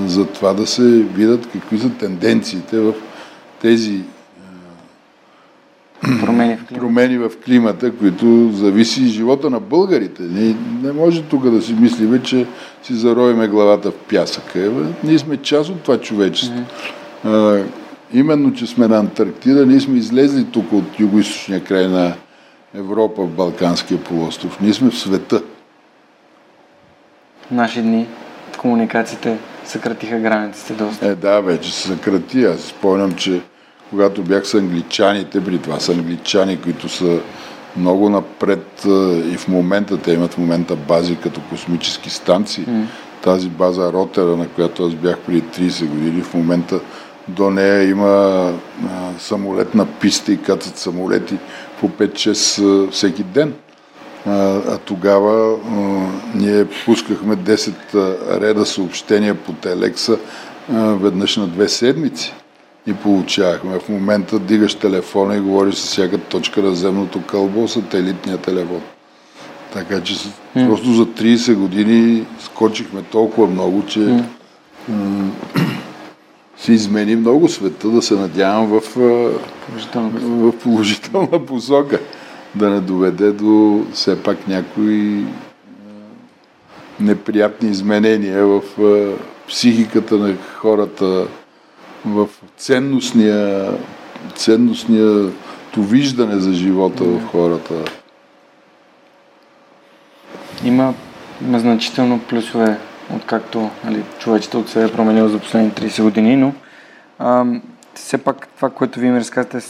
[0.06, 2.94] за това да се видят какви са тенденциите в
[3.62, 4.02] тези
[6.02, 6.80] промени в климата.
[6.80, 10.24] промени в климата, които зависи и живота на българите.
[10.24, 12.46] Ние не може тук да си мислиме, че
[12.84, 14.72] си заровиме главата в пясъка.
[15.04, 16.64] Ние сме част от това човечество.
[17.26, 17.64] А,
[18.14, 21.20] именно, че сме на Антарктида, ние сме излезли тук от юго
[21.68, 22.14] край на
[22.76, 24.62] Европа, в Балканския полуостров.
[24.62, 25.42] Ние сме в света.
[27.52, 28.08] Наши дни
[28.58, 31.08] комуникациите съкратиха границите доста.
[31.08, 32.46] Е, да, вече се съкрати.
[32.46, 33.42] Аз спомням, че
[33.90, 37.20] когато бях с англичаните, при това са англичани, които са
[37.78, 38.86] много напред
[39.34, 42.66] и в момента, те имат в момента бази като космически станции.
[42.66, 42.84] Mm.
[43.24, 46.80] Тази база Ротера, на която аз бях преди 30 години, в момента
[47.28, 48.54] до нея има а,
[49.20, 51.38] самолетна писта и кацат самолети
[51.80, 53.54] по 5-6 всеки ден.
[54.26, 54.32] А,
[54.68, 55.78] а тогава а,
[56.36, 60.18] ние пускахме 10 реда съобщения по телекса
[60.74, 62.34] а, веднъж на две седмици
[62.88, 63.80] и получавахме.
[63.80, 68.82] В момента дигаш телефона и говориш с всяка точка на земното кълбо, сателитния телефон.
[69.74, 70.68] Така че mm.
[70.68, 74.24] просто за 30 години скочихме толкова много, че mm.
[74.90, 75.32] м-
[76.58, 78.82] се измени много света, да се надявам в,
[80.16, 82.00] в положителна посока.
[82.56, 85.26] Да не доведе до все пак някои
[87.00, 88.62] неприятни изменения в
[89.48, 91.28] психиката на хората,
[92.06, 93.72] в ценностния,
[94.36, 95.32] ценностния
[95.82, 97.74] виждане за живота в хората.
[100.64, 100.94] Има,
[101.60, 102.78] значително плюсове,
[103.16, 106.54] откакто нали, човечеството се е променило за последните 30 години, но
[107.20, 107.46] а,
[107.96, 109.62] все пак това, което вие ми разказвате е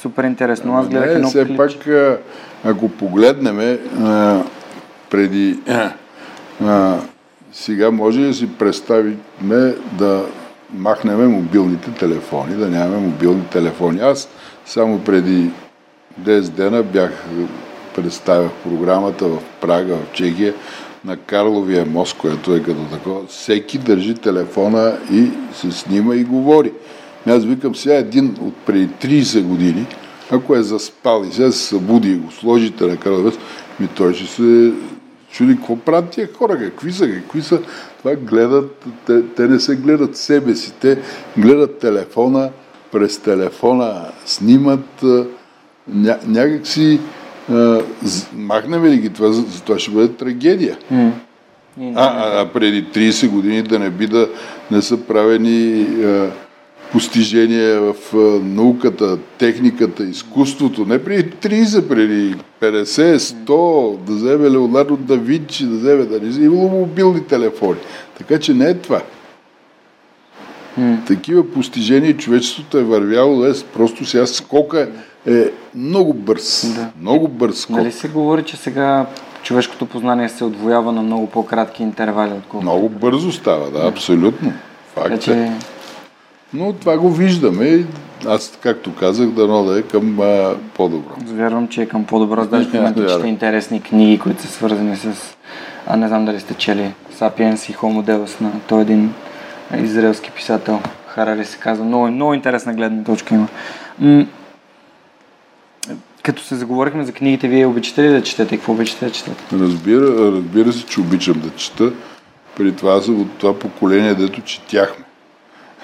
[0.00, 0.76] супер интересно.
[0.76, 1.56] Аз гледах едно все клипче.
[1.56, 2.20] пак,
[2.64, 4.42] ако погледнем а,
[5.10, 5.58] преди
[6.64, 6.96] а,
[7.52, 10.26] сега може да си представиме да
[10.74, 14.00] махнем мобилните телефони, да нямаме мобилни телефони.
[14.00, 14.28] Аз
[14.66, 15.50] само преди
[16.22, 17.24] 10 дена бях
[17.94, 20.54] представях програмата в Прага, в Чехия,
[21.04, 23.26] на Карловия мост, което е като такова.
[23.26, 26.72] Всеки държи телефона и се снима и говори.
[27.26, 28.88] Аз викам сега един от преди
[29.22, 29.86] 30 години,
[30.30, 33.40] ако е заспал и сега се събуди и го сложите на Карловия мост,
[33.80, 34.72] ми той ще се
[35.30, 37.60] чуди какво правят тия хора, какви са, какви са.
[37.98, 40.98] Това гледат, те, те не се гледат себе си, те
[41.38, 42.50] гледат телефона,
[42.92, 45.04] през телефона снимат
[45.88, 47.00] ня, някакси
[47.50, 47.80] а,
[48.34, 50.78] махнем ли ги това, за това ще бъде трагедия.
[51.80, 54.28] А, а, а преди 30 години да не би да
[54.70, 56.30] не са правени а,
[56.92, 57.94] постижения в
[58.42, 60.84] науката, техниката, изкуството.
[60.84, 66.44] Не преди 30, преди 50, 100, да вземе Леонардо да Винчи, да вземе да не
[66.44, 67.78] имало мобилни телефони.
[68.18, 69.02] Така че не е това.
[70.76, 70.98] М.
[71.06, 74.88] Такива постижения човечеството е вървяло, е, просто сега скока
[75.26, 76.74] е, много бърз.
[76.74, 76.88] Да.
[77.00, 77.76] Много бърз скок.
[77.76, 79.06] Нали се говори, че сега
[79.42, 82.62] човешкото познание се отвоява на много по-кратки интервали, отколкото.
[82.62, 84.52] Много бързо става, да, абсолютно.
[84.94, 85.18] Факт е.
[85.18, 85.52] че,
[86.54, 87.84] Но това го виждаме
[88.26, 91.14] аз, както казах, дано да е към а, по-добро.
[91.26, 92.46] вярвам, че е към по-добро.
[92.46, 95.36] Даже в момента чета интересни книги, които са свързани с...
[95.86, 99.14] А не знам дали сте чели Сапиенс и Homo Deus на той един
[99.78, 100.80] израелски писател.
[101.06, 101.84] Харари се казва.
[101.84, 103.48] Много, много интересна гледна точка има.
[103.98, 104.26] М-
[106.22, 108.56] като се заговорихме за книгите, вие обичате ли да четете?
[108.56, 109.44] Какво обичате да четете?
[109.52, 111.92] Разбира, разбира се, че обичам да чета.
[112.56, 115.04] При това съм от това поколение, дето четяхме.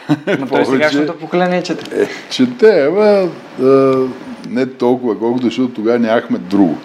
[0.26, 2.02] Но той Повече- сегашното поколение чете.
[2.02, 3.28] Е, чете, ама
[4.48, 6.78] не толкова, колкото, защото тогава нямахме друго.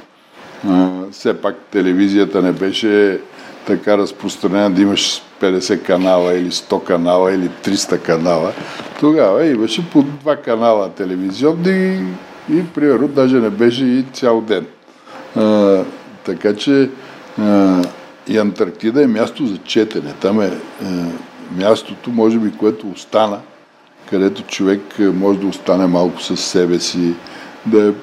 [0.70, 3.20] А, все пак телевизията не беше
[3.68, 8.52] така разпространена да имаш 50 канала или 100 канала или 300 канала.
[9.00, 12.06] Тогава имаше по два канала телевизионни
[12.54, 14.66] и, примерно, даже не беше и цял ден.
[15.36, 15.78] А,
[16.26, 16.90] така че
[17.40, 17.82] а,
[18.28, 20.14] и Антарктида е място за четене.
[20.22, 20.52] Там е, е
[21.52, 23.40] мястото, може би, което остана,
[24.10, 27.14] където човек е, може да остане малко със себе си,
[27.66, 27.94] да е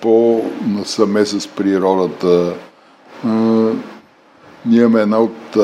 [0.00, 2.54] по-насаме с природата.
[4.66, 5.56] Ние имаме една от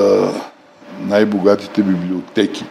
[1.01, 2.65] най-богатите библиотеки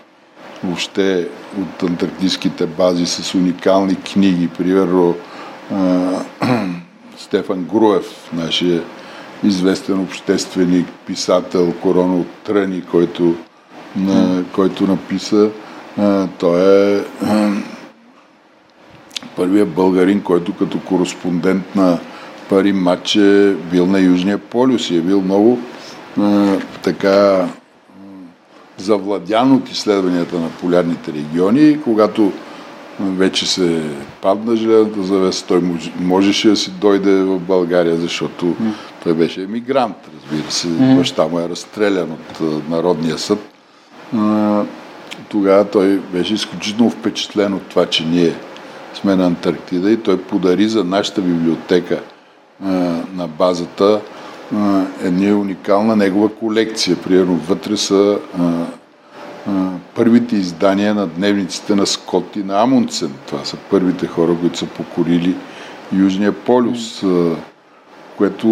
[0.63, 1.27] въобще
[1.61, 4.49] от антарктическите бази с уникални книги.
[4.57, 5.15] Примерно
[7.17, 8.83] Стефан Груев, нашия
[9.43, 13.35] известен общественик, писател, корона от Тръни, който,
[13.95, 15.49] на, който написа.
[15.97, 17.51] А, той е а,
[19.35, 21.99] първият българин, който като кореспондент на
[22.49, 25.59] пари матч е бил на Южния полюс и е бил много
[26.19, 27.47] а, така
[28.77, 31.81] завладян от изследванията на полярните региони.
[31.81, 32.31] Когато
[32.99, 33.81] вече се
[34.21, 35.61] падна железната завеса, той
[35.99, 38.73] можеше да си дойде в България, защото mm.
[39.03, 40.67] той беше емигрант, разбира се.
[40.67, 40.97] Mm.
[40.97, 43.39] Баща му е разстрелян от Народния съд.
[45.29, 48.33] Тогава той беше изключително впечатлен от това, че ние
[48.93, 51.99] сме на Антарктида и той подари за нашата библиотека
[53.15, 54.01] на базата
[55.03, 56.97] една уникална негова колекция.
[56.97, 58.19] Примерно вътре са
[59.95, 63.11] първите издания на дневниците на Скот и на Амундсен.
[63.27, 65.35] Това са първите хора, които са покорили
[65.93, 67.03] Южния полюс,
[68.17, 68.47] което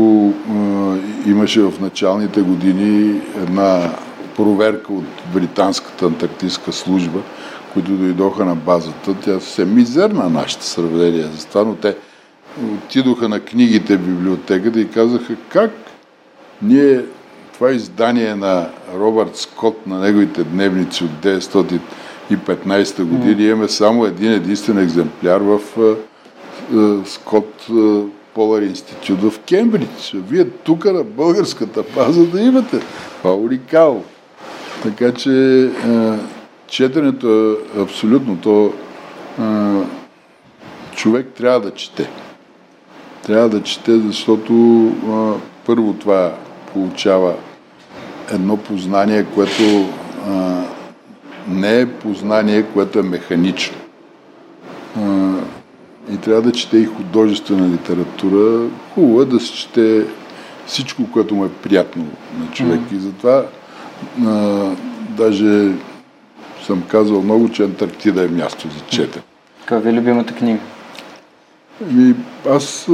[1.25, 3.91] имаше в началните години една
[4.35, 7.19] проверка от британската антарктическа служба,
[7.73, 9.15] които дойдоха на базата.
[9.23, 11.95] Тя се мизерна нашите сравнения за това, но те
[12.73, 15.71] отидоха на книгите в библиотеката и казаха как
[16.61, 17.01] ние
[17.53, 21.11] това издание на Робърт Скот на неговите дневници от
[22.31, 25.59] 1915 година имаме само един единствен екземпляр в
[27.05, 27.67] Скот
[28.33, 30.15] Полар институт в Кембридж.
[30.29, 32.79] Вие тук на българската база да имате.
[33.17, 34.03] Това е.
[34.83, 35.69] Така че
[36.67, 38.73] четенето е абсолютно то
[40.95, 42.09] човек трябва да чете.
[43.23, 44.53] Трябва да чете, защото
[45.65, 46.33] първо това
[46.73, 47.33] получава
[48.31, 49.89] едно познание, което
[50.27, 50.63] а,
[51.47, 53.77] не е познание, което е механично.
[56.11, 58.69] И трябва да чете и художествена литература.
[58.93, 60.05] Хубаво е да се чете
[60.65, 62.05] всичко, което му е приятно
[62.39, 62.79] на човек.
[62.79, 62.95] Mm.
[62.95, 63.45] И затова
[64.25, 64.65] а,
[65.17, 65.71] даже
[66.65, 69.21] съм казал много, че Антарктида е място за чете.
[69.65, 70.59] Каква е любимата книга?
[71.89, 72.15] Ами,
[72.49, 72.89] аз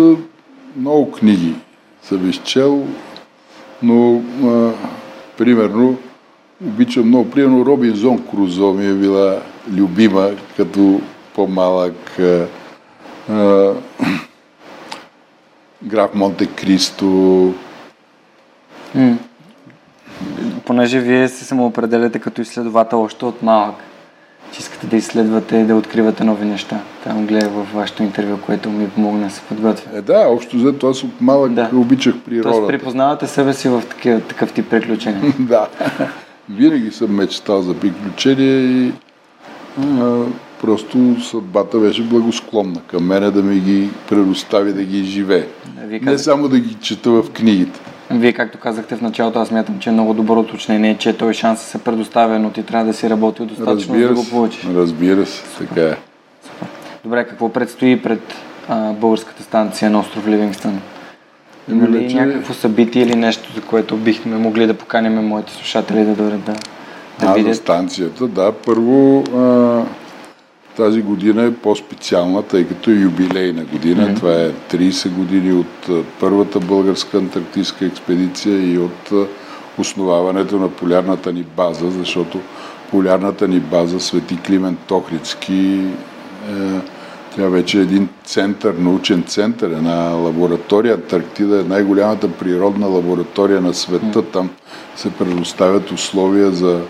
[0.77, 1.55] много книги
[2.03, 2.87] съм изчел
[3.83, 4.71] но а,
[5.37, 5.97] примерно
[6.67, 7.29] обичам много.
[7.29, 11.01] Примерно Робинзон Крузо ми е била любима като
[11.35, 12.19] по-малък
[13.29, 13.73] а,
[15.83, 17.05] граф Монте Кристо.
[18.97, 19.15] Mm.
[20.65, 23.75] Понеже вие се самоопределяте като изследовател още от малък,
[24.51, 26.79] че искате да изследвате и да откривате нови неща.
[27.03, 29.97] Там гледах в вашето интервю, което ми помогна да се подготвя.
[29.97, 31.69] Е, да, общо взето аз от малък да.
[31.73, 32.55] обичах природата.
[32.55, 35.33] Тоест припознавате себе си в такъв, такъв тип приключения.
[35.39, 35.67] да.
[36.49, 38.91] Винаги съм мечтал за приключения и
[39.81, 40.23] а,
[40.61, 45.47] просто съдбата беше благосклонна към мене да ми ги предостави да ги изживее.
[45.65, 47.79] Да, Не само да ги чета в книгите.
[48.11, 51.61] Вие, както казахте в началото, аз мятам, че е много добро уточнение, че той шанс
[51.61, 54.65] се предоставя, но ти трябва да си работил достатъчно, разбира да го получиш.
[54.75, 55.97] Разбира се, така е.
[56.43, 56.67] Супер.
[57.03, 58.35] Добре, какво предстои пред
[58.69, 60.81] а, българската станция на остров Ливингстън?
[61.71, 62.15] Има ли че...
[62.15, 66.53] някакво събитие или нещо, за което бихме могли да поканим моите слушатели да дойдат да,
[67.19, 67.55] да а, видят?
[67.55, 68.51] За станцията, да.
[68.51, 69.81] Първо, а,
[70.77, 74.07] тази година е по-специална, тъй като е юбилейна година.
[74.07, 74.15] Mm-hmm.
[74.15, 79.11] Това е 30 години от първата българска антарктическа експедиция и от
[79.77, 82.39] основаването на полярната ни база, защото
[82.91, 85.79] полярната ни база Свети Климент Тохрицки
[86.49, 86.79] е,
[87.35, 90.93] тя вече е един център, научен център, една лаборатория.
[90.93, 94.21] Антарктида е най-голямата природна лаборатория на света.
[94.21, 94.49] Там
[94.95, 96.81] се предоставят условия за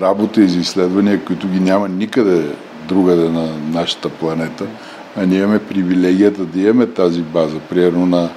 [0.00, 2.44] работа и за изследвания, които ги няма никъде
[2.88, 4.66] другаде на нашата планета,
[5.16, 7.58] а ние имаме привилегията да имаме тази база.
[7.58, 8.30] Примерно на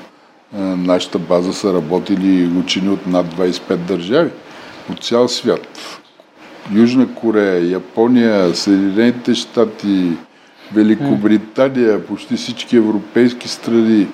[0.78, 4.30] нашата база са работили учени от над 25 държави
[4.92, 5.78] от цял свят.
[6.74, 10.12] Южна Корея, Япония, Съединените щати,
[10.74, 14.08] Великобритания, почти всички европейски страни.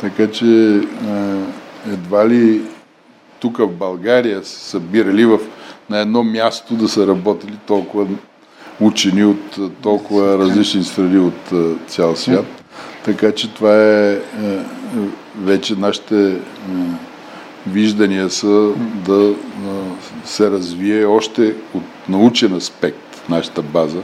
[0.00, 0.80] Така че
[1.92, 2.62] едва ли
[3.40, 5.38] тук в България са събирали в,
[5.90, 8.06] на едно място да са работили толкова
[8.80, 11.52] учени от толкова различни страни от
[11.86, 12.46] цял свят.
[13.04, 14.18] Така че това е,
[15.38, 16.36] вече нашите
[17.66, 18.70] виждания са
[19.06, 19.34] да
[20.24, 24.02] се развие още от научен аспект нашата база,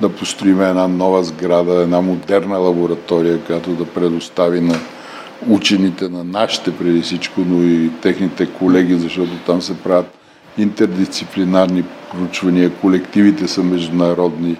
[0.00, 4.74] да построим една нова сграда, една модерна лаборатория, която да предостави на
[5.48, 10.06] учените на нашите преди всичко, но и техните колеги, защото там се правят
[10.58, 14.56] интердисциплинарни проучвания, колективите са международни.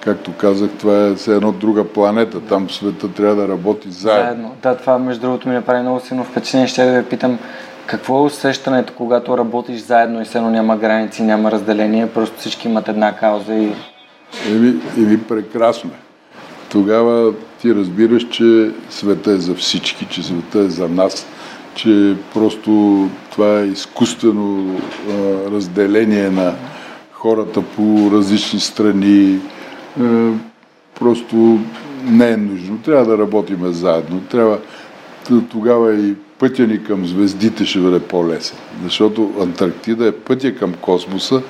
[0.00, 2.40] Както казах, това е все едно друга планета.
[2.40, 4.24] Там света трябва да работи заедно.
[4.24, 4.52] заедно.
[4.62, 6.66] Да, това между другото ми направи много силно впечатление.
[6.66, 7.38] Ще да ви питам,
[7.86, 12.88] какво е усещането, когато работиш заедно и все няма граници, няма разделение, просто всички имат
[12.88, 13.72] една кауза и...
[14.48, 16.06] Еми, еми прекрасно е.
[16.70, 21.26] Тогава ти разбираш, че света е за всички, че света е за нас,
[21.74, 25.12] че просто това е изкуствено а,
[25.50, 26.54] разделение на
[27.12, 29.40] хората по различни страни.
[30.00, 30.30] А,
[30.98, 31.58] просто
[32.04, 32.78] не е нужно.
[32.78, 34.20] Трябва да работиме заедно.
[34.20, 34.58] Трябва
[35.50, 38.58] тогава и пътя ни към звездите ще бъде по-лесен.
[38.84, 41.42] Защото Антарктида е пътя към космоса,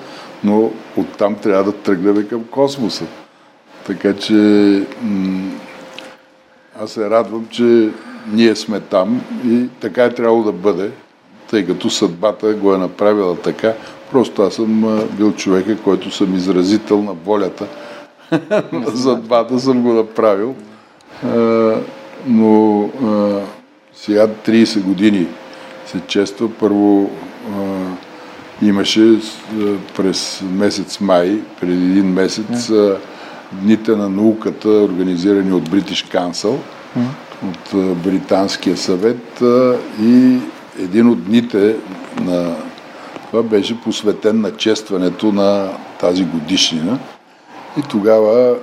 [0.45, 3.05] но оттам трябва да тръгнем към космоса.
[3.87, 4.33] Така че
[5.03, 5.51] м-
[6.81, 7.91] аз се радвам, че
[8.33, 10.91] ние сме там и така е трябвало да бъде,
[11.51, 13.75] тъй като съдбата го е направила така.
[14.13, 17.67] Просто аз съм бил човека, който съм изразител на волята
[18.95, 20.55] съдбата, съм го направил.
[22.27, 22.89] но
[23.95, 25.27] сега 30 години
[25.87, 26.49] се чества.
[26.61, 27.11] Първо
[28.63, 29.19] имаше
[29.97, 32.73] през месец май, преди един месец,
[33.53, 36.57] Дните на науката, организирани от British Council,
[37.45, 39.43] от Британския съвет
[40.03, 40.39] и
[40.79, 41.77] един от дните
[42.21, 42.57] на
[43.31, 45.69] това беше посветен на честването на
[46.01, 46.99] тази годишнина.
[47.79, 48.57] И тогава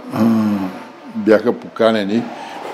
[1.15, 2.23] бяха поканени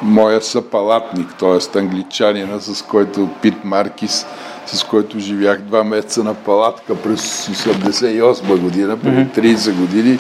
[0.02, 1.80] моя съпалатник, т.е.
[1.80, 4.26] англичанина, с който Пит Маркис,
[4.74, 10.20] с който живях два месеца на палатка през 88 година, преди 30 години,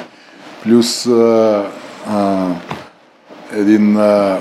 [0.63, 1.65] плюс а,
[2.07, 2.47] а,
[3.53, 4.37] един а,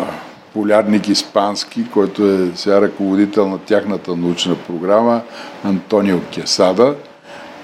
[0.52, 5.20] полярник испански, който е сега ръководител на тяхната научна програма,
[5.64, 6.94] Антонио Кесада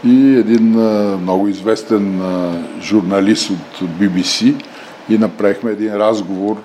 [0.04, 4.64] и един а, много известен а, журналист от BBC
[5.08, 6.56] и направихме един разговор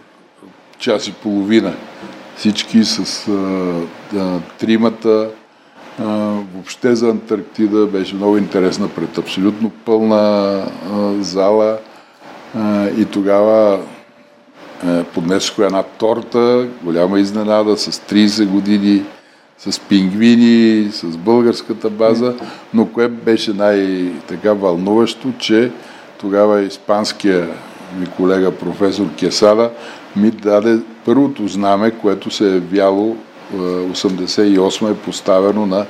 [0.80, 1.73] час и половина.
[2.36, 3.34] Всички с а,
[4.17, 5.30] а, тримата.
[6.54, 10.64] Въобще за Антарктида беше много интересна пред абсолютно пълна
[11.20, 11.78] зала.
[12.97, 13.80] И тогава
[14.88, 19.04] е, поднесох една торта, голяма изненада, с 30 години,
[19.58, 22.36] с пингвини, с българската база,
[22.74, 25.72] но кое беше най-така вълнуващо, че
[26.20, 27.50] тогава испанския
[28.00, 29.72] ми колега професор Кесада
[30.16, 33.18] ми даде първото знаме, което се е вяло
[33.54, 35.86] 88 е поставено на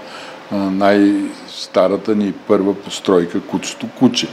[0.51, 4.27] най-старата ни първа постройка Куцото куче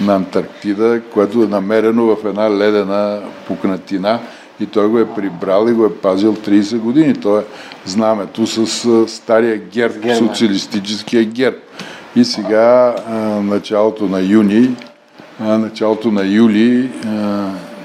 [0.00, 4.20] на Антарктида, което е намерено в една ледена пукнатина
[4.60, 7.14] и той го е прибрал и го е пазил 30 години.
[7.14, 7.44] То е
[7.84, 11.56] знамето с стария герб, социалистическия герб.
[12.16, 12.94] И сега,
[13.42, 14.76] началото на юни,
[15.40, 16.90] началото на юли,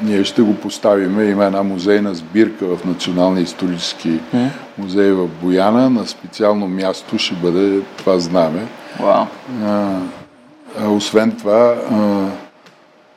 [0.04, 1.24] ние ще го поставиме.
[1.24, 4.20] Има една музейна сбирка в Националния исторически
[4.78, 5.90] музей в Бояна.
[5.90, 8.68] На специално място ще бъде това знаме.
[9.00, 9.26] Wow.
[9.66, 11.96] А, освен това, а,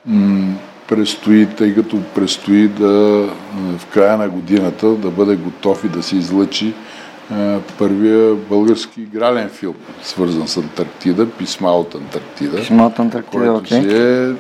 [0.07, 0.55] м-
[0.89, 2.91] предстои, тъй като предстои да
[3.78, 6.74] в края на годината да бъде готов и да се излъчи
[7.30, 12.57] а, първия български игрален филм, свързан с Антарктида, Писма от Антарктида.
[12.57, 13.83] Писма от Антарктида, който окей.
[13.83, 14.35] си е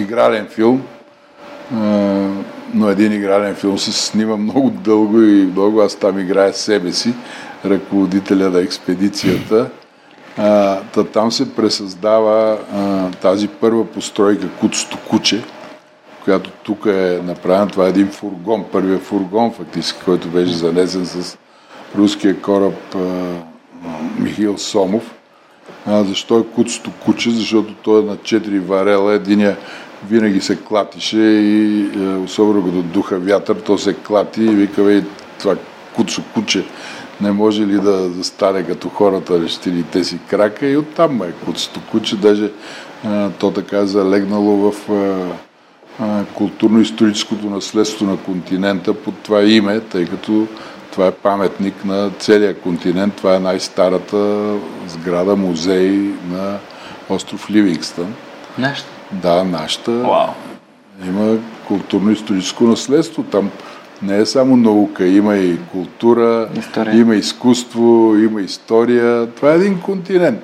[0.00, 0.93] игрален филм, а,
[2.74, 7.14] но един игрален филм се снима много дълго и много аз там играя себе си,
[7.64, 9.70] ръководителя на експедицията.
[10.38, 15.42] А, та, там се пресъздава а, тази първа постройка Куцото куче,
[16.24, 17.70] която тук е направена.
[17.70, 21.38] Това е един фургон, първият фургон фактически, който беше занесен с
[21.96, 22.98] руския кораб а,
[24.18, 25.14] Михаил Сомов.
[25.86, 27.30] А, защо е Куцото куче?
[27.30, 29.14] Защото той е на 4 варела.
[29.14, 29.56] Единия
[30.08, 31.88] винаги се клатише и
[32.24, 35.02] особено като духа вятър, то се клати и вика,
[35.38, 35.56] това
[35.94, 36.64] куцо куче
[37.20, 41.80] не може ли да, да стане като хората рещилите си крака и оттам е куцето
[41.90, 42.50] куче, даже
[43.04, 44.90] а, то така е залегнало в
[46.34, 50.46] културно-историческото наследство на континента под това име, тъй като
[50.92, 53.14] това е паметник на целия континент.
[53.14, 54.52] Това е най-старата
[54.86, 56.58] сграда, музей на
[57.08, 58.14] остров Ливингстън.
[58.58, 58.93] Нашата?
[59.22, 59.90] Да, нашата.
[59.90, 60.28] Wow.
[61.06, 61.38] Има
[61.68, 63.22] културно-историческо наследство.
[63.22, 63.50] Там
[64.02, 66.96] не е само наука, има и култура, история.
[66.96, 69.26] има изкуство, има история.
[69.26, 70.40] Това е един континент.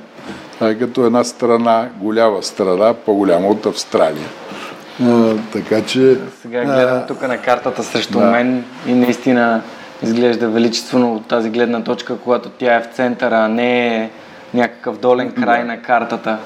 [0.54, 4.28] Това е като една страна, голяма страна, по-голяма от Австралия.
[5.04, 6.16] А, така че...
[6.42, 8.26] Сега гледам а, тук на картата срещу да.
[8.26, 9.62] мен и наистина
[10.02, 14.10] изглежда величествено от тази гледна точка, когато тя е в центъра, а не е
[14.54, 16.38] някакъв долен край на картата.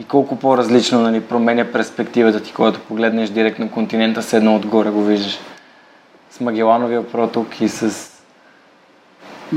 [0.00, 5.38] И колко по-различно нали, променя перспективата ти, когато погледнеш директно континента, седна отгоре го виждаш.
[6.30, 8.10] С Магелановия проток и с...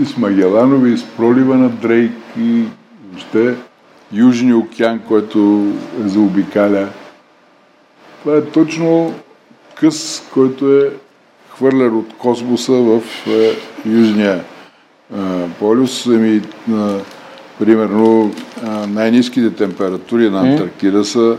[0.02, 2.64] И с Магеланови, и с пролива на Дрейк, и
[3.10, 3.56] въобще
[4.12, 5.68] Южния океан, който
[6.06, 6.88] е заобикаля.
[8.22, 9.14] Това е точно
[9.76, 10.91] къс, който е
[11.50, 13.52] хвърлен от космоса в е,
[13.86, 14.44] Южния
[15.16, 16.06] е, полюс.
[16.06, 16.41] Еми, е,
[17.60, 18.32] примерно
[18.88, 21.38] най-низките температури на Антарктида са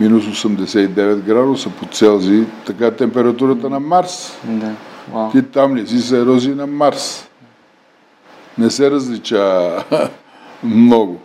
[0.00, 2.44] минус 89 градуса по Целзий.
[2.66, 4.38] Така е температурата на Марс.
[4.44, 4.72] Да.
[5.14, 5.32] Wow.
[5.32, 7.28] Ти там не си се ерози на Марс.
[8.58, 9.70] Не се различа
[10.64, 11.20] много.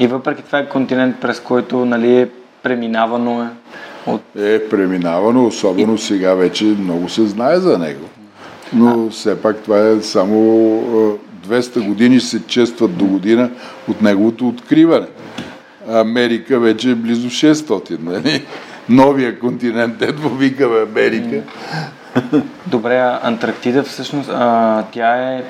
[0.00, 2.28] И въпреки това е континент, през който нали, е
[2.62, 3.48] преминавано е
[4.06, 4.22] от...
[4.36, 5.98] Е преминавано, особено и...
[5.98, 8.06] сега вече много се знае за него.
[8.72, 9.10] Но а...
[9.10, 11.18] все пак това е само
[11.50, 13.50] 200 години се честват до година
[13.88, 15.06] от неговото откриване.
[15.88, 18.44] Америка вече е близо 600, нали?
[18.88, 21.42] Новия континент, дето викаме Америка.
[22.66, 25.44] Добре, Антарктида всъщност, а, тя е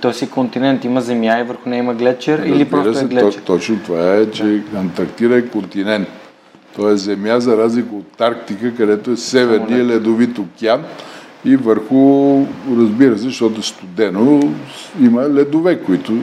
[0.00, 3.08] този си континент има земя и върху нея има глечер Разбира или просто се, е
[3.08, 3.40] глечер?
[3.40, 4.78] точно това е, че да.
[4.78, 6.08] Антарктида е континент.
[6.76, 10.84] То е земя за разлика от Арктика, където е Северния ледовит океан
[11.44, 12.44] и върху,
[12.76, 14.52] разбира се, защото е студено,
[15.00, 16.18] има ледове, които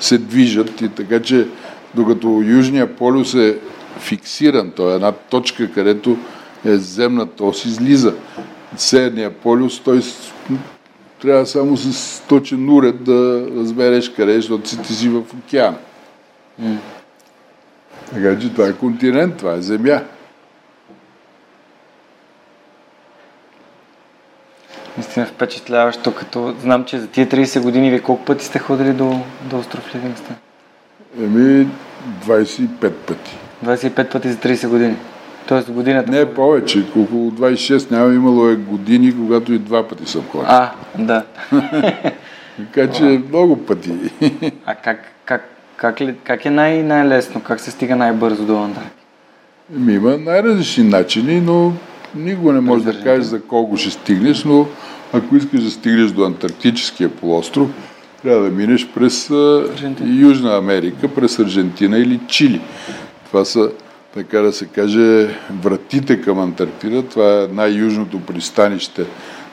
[0.00, 1.46] се движат и така, че
[1.94, 3.58] докато Южния полюс е
[3.98, 6.16] фиксиран, то е една точка, където
[6.64, 8.14] е земната ос излиза.
[8.76, 10.00] Северния полюс, той
[11.22, 15.76] трябва само с точен уред да разбереш къде, защото си ти си в океана.
[18.12, 20.00] Така че това е континент, това е земя.
[25.16, 29.20] Наистина впечатляващо, като знам, че за тия 30 години вие колко пъти сте ходили до,
[29.42, 30.36] до остров Ливингстън?
[31.22, 31.68] Еми,
[32.26, 33.36] 25 пъти.
[33.64, 34.96] 25 пъти за 30 години?
[35.46, 36.10] Тоест годината...
[36.10, 36.84] Не, повече.
[36.96, 40.46] Около 26 няма имало е години, когато и два пъти съм ходил.
[40.48, 41.24] А, да.
[42.56, 43.92] така че много пъти.
[44.66, 47.40] а как, как, как, ли, как е най- най-лесно?
[47.40, 48.96] Как се стига най-бързо до Антарктика?
[49.76, 51.72] Ами, има най-различни начини, но
[52.14, 54.66] никога не можеш да кажеш за колко ще стигнеш, но
[55.12, 57.68] ако искаш да стигнеш до Антарктическия полуостров,
[58.22, 60.20] трябва да минеш през Аржентина.
[60.20, 62.60] Южна Америка, през Аржентина или Чили.
[63.26, 63.70] Това са,
[64.14, 65.28] така да се каже,
[65.62, 67.02] вратите към Антарктида.
[67.02, 69.04] Това е най-южното пристанище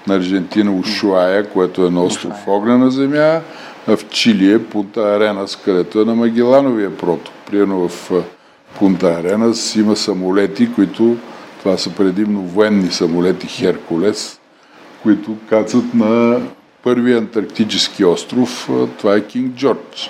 [0.07, 3.41] на Аржентина Ушуая, което е на остров Огнена земя,
[3.87, 7.33] а в Чили е Пунта Аренас, където е на Магелановия проток.
[7.51, 8.11] Примерно в
[8.79, 11.17] Пунта Аренас има самолети, които
[11.59, 14.38] това са предимно военни самолети Херкулес,
[15.03, 16.41] които кацат на
[16.83, 18.69] първия антарктически остров,
[18.99, 20.09] това е Кинг Джордж.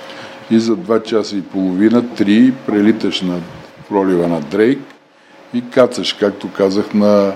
[0.51, 3.39] И за два часа и половина, три, прелиташ на
[3.89, 4.79] пролива на Дрейк
[5.53, 7.33] и кацаш, както казах, на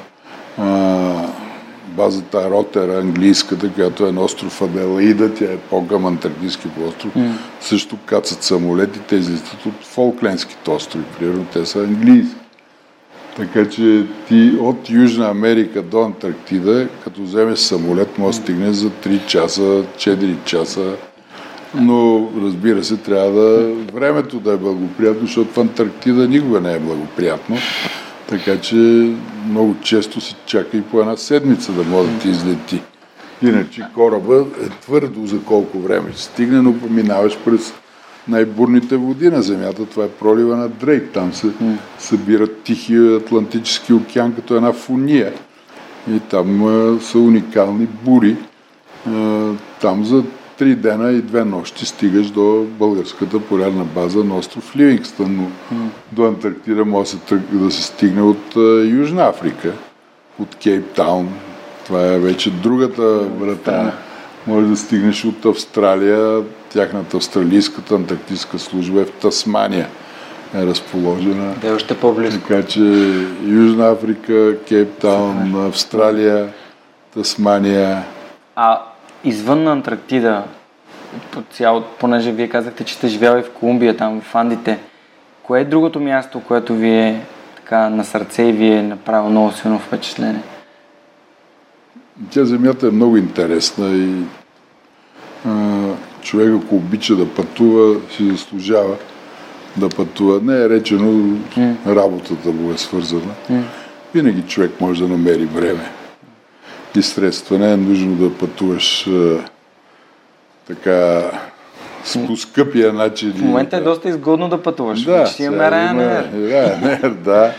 [0.57, 1.27] а,
[1.87, 7.13] базата Ротера, английската, която е на остров Аделаида, тя е по-гъм антарктически остров.
[7.15, 7.31] Mm.
[7.61, 12.42] Също кацат самолети, те излизат от Фолклендските острови, примерно те са английски.
[13.37, 18.89] Така че ти от Южна Америка до Антарктида, като вземеш самолет, може да стигнеш за
[18.89, 20.95] 3 часа, 4 часа.
[21.75, 26.79] Но, разбира се, трябва да времето да е благоприятно, защото в Антарктида никога не е
[26.79, 27.57] благоприятно.
[28.29, 28.75] Така че
[29.49, 32.81] много често се чака и по една седмица да може да ти излети.
[33.41, 37.73] Иначе кораба е твърдо за колко време ще стигне, но поминаваш през
[38.27, 39.85] най-бурните води на Земята.
[39.85, 41.09] Това е пролива на Дрейк.
[41.13, 41.77] Там се mm.
[41.99, 45.33] събира Тихия Атлантически океан като една фуния.
[46.11, 48.37] И там а, са уникални бури.
[49.07, 49.49] А,
[49.81, 50.23] там за
[50.57, 55.87] три дена и две нощи стигаш до българската полярна база на остров Ливингстън, но mm.
[56.11, 59.71] до Антарктида може да се, да се стигне от а, Южна Африка,
[60.39, 61.29] от Кейптаун.
[61.85, 63.93] Това е вече другата врата.
[64.47, 66.43] Може да стигнеш от Австралия,
[66.73, 69.87] тяхната австралийската антарктическа служба е в Тасмания
[70.55, 71.53] е разположена.
[71.61, 72.47] Да, е още по-близко.
[72.47, 72.79] Така че
[73.45, 76.49] Южна Африка, Кейптаун, Австралия,
[77.13, 78.03] Тасмания.
[78.55, 78.81] А
[79.23, 80.43] извън Антарктида,
[81.31, 84.79] по цяло, понеже вие казахте, че сте живяли в Колумбия, там в Андите,
[85.43, 87.21] кое е другото място, което ви е
[87.55, 90.41] така на сърце и ви е направило много силно впечатление?
[92.29, 94.23] Тя земята е много интересна и
[95.45, 95.49] а,
[96.23, 98.95] човек, ако обича да пътува, си заслужава
[99.77, 100.39] да пътува.
[100.43, 101.11] Не е речено,
[101.57, 101.95] mm.
[101.95, 103.33] работата му е свързана.
[103.51, 103.61] Mm.
[104.13, 105.91] Винаги човек може да намери време.
[106.95, 107.59] изсредства.
[107.59, 109.37] Не е нужно да пътуваш а,
[110.67, 111.23] така
[112.27, 113.33] по скъпия начин.
[113.33, 115.03] В момента е доста изгодно да пътуваш.
[115.03, 116.33] Да, си имаме Ryanair.
[116.33, 117.51] Ryanair, да.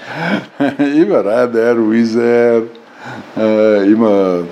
[0.84, 2.64] има Ryanair, Wizz
[3.36, 4.42] Air, има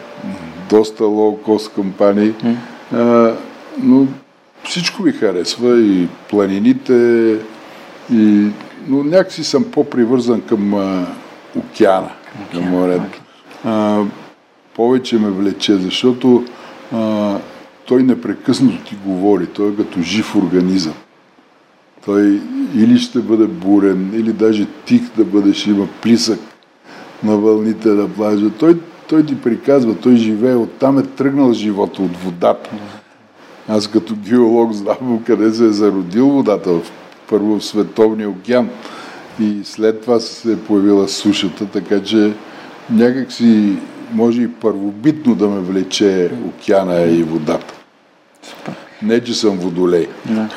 [0.71, 2.35] доста лоу-кост компании.
[3.83, 4.07] Но
[4.65, 7.39] всичко ми харесва и планините,
[8.13, 8.49] и,
[8.89, 11.07] но някакси съм по-привързан към а,
[11.57, 12.11] океана,
[12.53, 13.21] към морето.
[13.65, 14.03] А,
[14.75, 16.45] повече ме влече, защото
[16.93, 17.39] а,
[17.87, 20.95] той непрекъснато ти говори, той е като жив организъм.
[22.05, 22.41] Той
[22.77, 26.41] или ще бъде бурен, или даже тих да бъдеш, има плисък
[27.25, 28.51] на вълните на плажа.
[28.59, 28.79] Той,
[29.09, 32.71] той ти приказва, той живее, оттам е тръгнал живота от водата.
[33.69, 36.71] Аз като геолог знам къде се е зародил водата,
[37.31, 38.69] първо в Световния океан
[39.41, 42.33] и след това се е появила сушата, така че
[42.91, 43.77] някак си
[44.13, 47.75] може и първобитно да ме влече океана и водата.
[49.03, 50.07] Не, че съм водолей.
[50.25, 50.49] Да.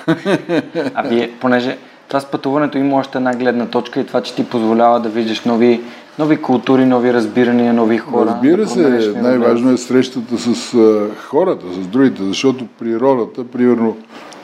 [0.93, 1.77] А вие, понеже
[2.07, 5.41] това с пътуването има още една гледна точка и това, че ти позволява да виждаш
[5.41, 5.81] нови,
[6.19, 8.25] нови култури, нови разбирания, нови хора.
[8.25, 13.97] Разбира се, най-важно е срещата с а, хората, с другите, защото природата, примерно,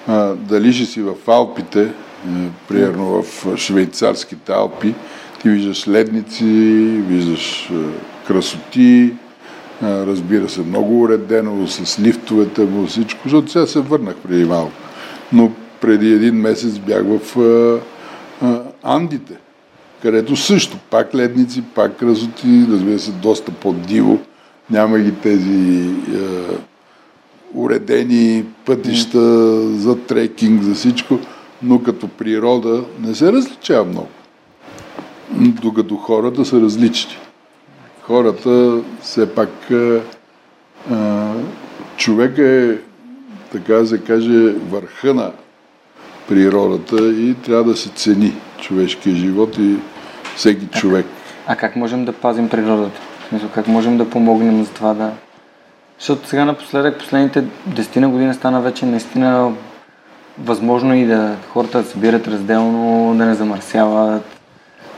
[0.07, 2.29] а, дали ще си в Алпите, а,
[2.67, 4.93] примерно в швейцарските Алпи,
[5.41, 6.45] ти виждаш ледници,
[7.07, 7.71] виждаш
[8.27, 9.13] красоти,
[9.83, 14.71] разбира се, много уредено, с лифтовете му, всичко, защото сега се върнах преди малко.
[15.33, 15.51] Но
[15.81, 17.79] преди един месец бях в
[18.83, 19.33] Андите,
[20.01, 24.19] където също пак ледници, пак красоти, разбира се, доста по-диво.
[24.69, 26.19] Няма ги тези а,
[27.55, 29.19] уредени пътища
[29.77, 31.19] за трекинг, за всичко,
[31.63, 34.09] но като природа не се различава много.
[35.61, 37.17] Докато хората са различни
[38.11, 39.71] хората все пак
[40.91, 41.33] а,
[41.97, 42.77] човек е,
[43.51, 45.31] така да се каже, върха на
[46.27, 49.75] природата и трябва да се цени човешкия живот и
[50.35, 51.05] всеки а, човек.
[51.47, 52.99] А как можем да пазим природата?
[53.55, 55.11] Как можем да помогнем за това да...
[55.99, 59.51] Защото сега напоследък, последните десетина години стана вече наистина
[60.39, 64.23] възможно и да хората да събират разделно, да не замърсяват,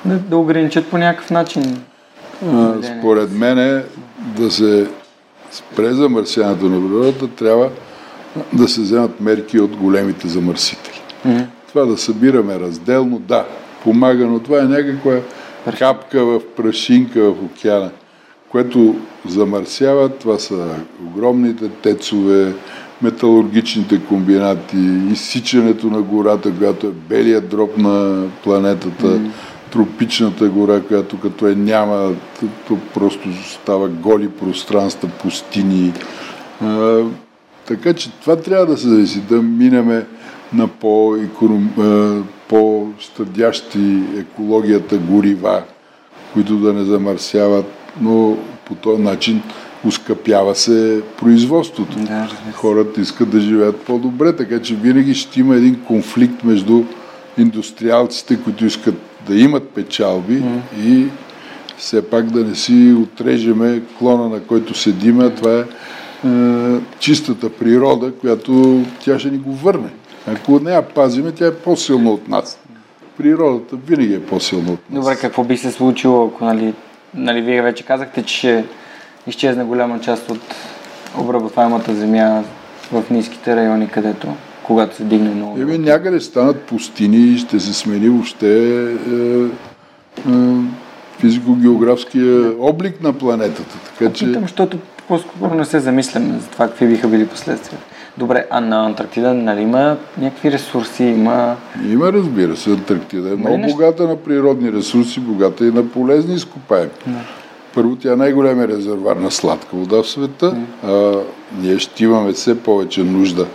[0.05, 1.84] да, да ограничат по някакъв начин
[2.99, 3.84] според мен е
[4.17, 4.88] да се
[5.51, 7.69] спре замърсяването на природата, трябва
[8.53, 11.01] да се вземат мерки от големите замърсители.
[11.27, 11.45] Mm-hmm.
[11.67, 13.45] Това да събираме разделно, да,
[13.84, 15.19] помага, но това е някаква
[15.77, 17.91] капка в прашинка в океана,
[18.49, 18.95] което
[19.27, 20.09] замърсява.
[20.09, 20.75] Това са
[21.07, 22.53] огромните тецове,
[23.01, 24.77] металургичните комбинати,
[25.11, 29.19] изсичането на гората, която е белият дроб на планетата.
[29.71, 32.11] Тропичната гора, която като е няма,
[32.67, 35.93] то просто става голи пространства, пустини.
[36.61, 37.03] А,
[37.65, 40.05] така че това трябва да се зависи, да минеме
[40.53, 40.67] на
[42.54, 45.64] по-щадящи екологията горива,
[46.34, 47.66] които да не замърсяват,
[48.01, 49.41] но по този начин
[49.86, 51.97] ускъпява се производството.
[51.99, 56.84] Да, Хората искат да живеят по-добре, така че винаги ще има един конфликт между
[57.38, 58.95] индустриалците, които искат
[59.28, 60.60] да имат печалби mm.
[60.86, 61.08] и
[61.78, 68.12] все пак да не си отрежеме клона, на който седиме, това е, е чистата природа,
[68.12, 69.89] която тя ще ни го върне.
[70.28, 72.59] Ако не я пазиме, тя е по-силна от нас.
[73.17, 75.05] Природата винаги е по-силна от нас.
[75.05, 76.74] Добре, какво би се случило, ако нали,
[77.13, 78.65] нали, вие вече казахте, че ще
[79.28, 80.55] изчезне голяма част от
[81.17, 82.43] обработваемата земя
[82.91, 84.28] в ниските райони, където
[84.63, 85.61] когато се дигне много.
[85.61, 89.47] Еми, някъде станат пустини и ще се смени въобще е, е,
[91.19, 93.78] физико-географския облик на планетата.
[93.86, 94.26] Така, че...
[94.26, 97.80] Питам, защото по-скоро не се замисляме за това какви биха били последствия.
[98.18, 101.03] Добре, а на Антарктида нали има някакви ресурси?
[101.03, 101.55] Има,
[101.89, 102.70] има разбира се.
[102.70, 103.78] Антарктида е много нещо...
[103.78, 106.89] богата на природни ресурси, богата и на полезни изкопаеми.
[107.07, 107.20] Да.
[107.74, 110.55] Първо, тя е най-големия резервуар на сладка вода в света.
[110.84, 111.14] А,
[111.61, 113.45] ние ще имаме все повече нужда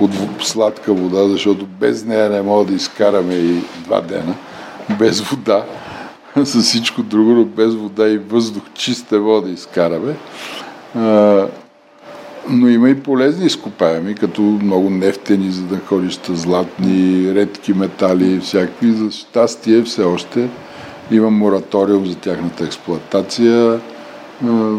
[0.00, 4.34] от сладка вода, защото без нея не мога да изкараме и два дена.
[4.98, 5.64] Без вода,
[6.44, 10.14] с всичко друго, но без вода и въздух, чиста вода изкараме.
[10.96, 11.46] А,
[12.50, 18.92] но има и полезни изкопаеми, като много нефтени за да ходища, златни, редки метали, всякакви.
[18.92, 20.48] За щастие все още
[21.10, 23.80] има мораториум за тяхната експлоатация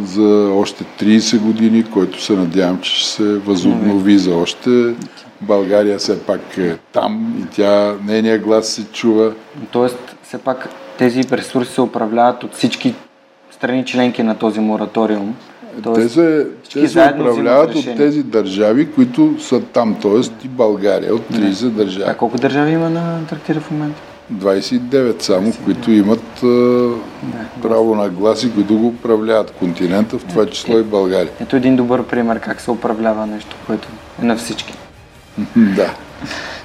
[0.03, 4.95] за още 30 години, който се надявам, че ще се възобнови за още.
[5.41, 9.33] България все пак е там и тя, нейният глас се чува.
[9.71, 12.95] Тоест, все пак тези ресурси се управляват от всички
[13.51, 15.35] страни членки на този мораториум.
[15.83, 20.45] Тоест, те се, те се управляват от тези държави, които са там, т.е.
[20.45, 22.17] и България, от 30 А държави.
[22.17, 24.01] колко държави има на Антарктида в момента?
[24.33, 26.89] 29 само, които имат а,
[27.61, 31.31] право на глас и които го управляват континента, в това число и България.
[31.41, 33.87] Ето един добър пример как се управлява нещо, което
[34.21, 34.73] е на всички.
[35.55, 35.93] да,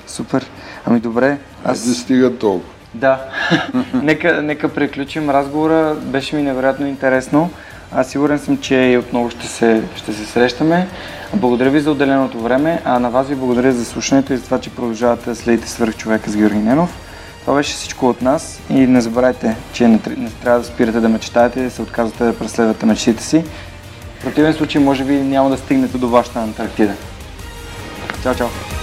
[0.07, 0.47] Супер.
[0.87, 2.73] Ами добре, аз не стига толкова.
[2.95, 3.25] Да.
[3.95, 5.95] нека, нека приключим разговора.
[5.95, 7.51] Беше ми невероятно интересно.
[7.95, 10.89] Аз сигурен съм, че и отново ще се, ще се срещаме.
[11.35, 14.61] Благодаря ви за отделеното време, а на вас ви благодаря за слушането и за това,
[14.61, 16.99] че продължавате да следите свърх човека с Георги Ненов.
[17.41, 21.09] Това беше всичко от нас и не забравяйте, че не, не трябва да спирате да
[21.09, 23.45] мечтаете да се отказвате да преследвате мечтите си.
[24.19, 26.93] В противен случай, може би няма да стигнете до вашата Антарктида.
[28.23, 28.82] Чао, чао!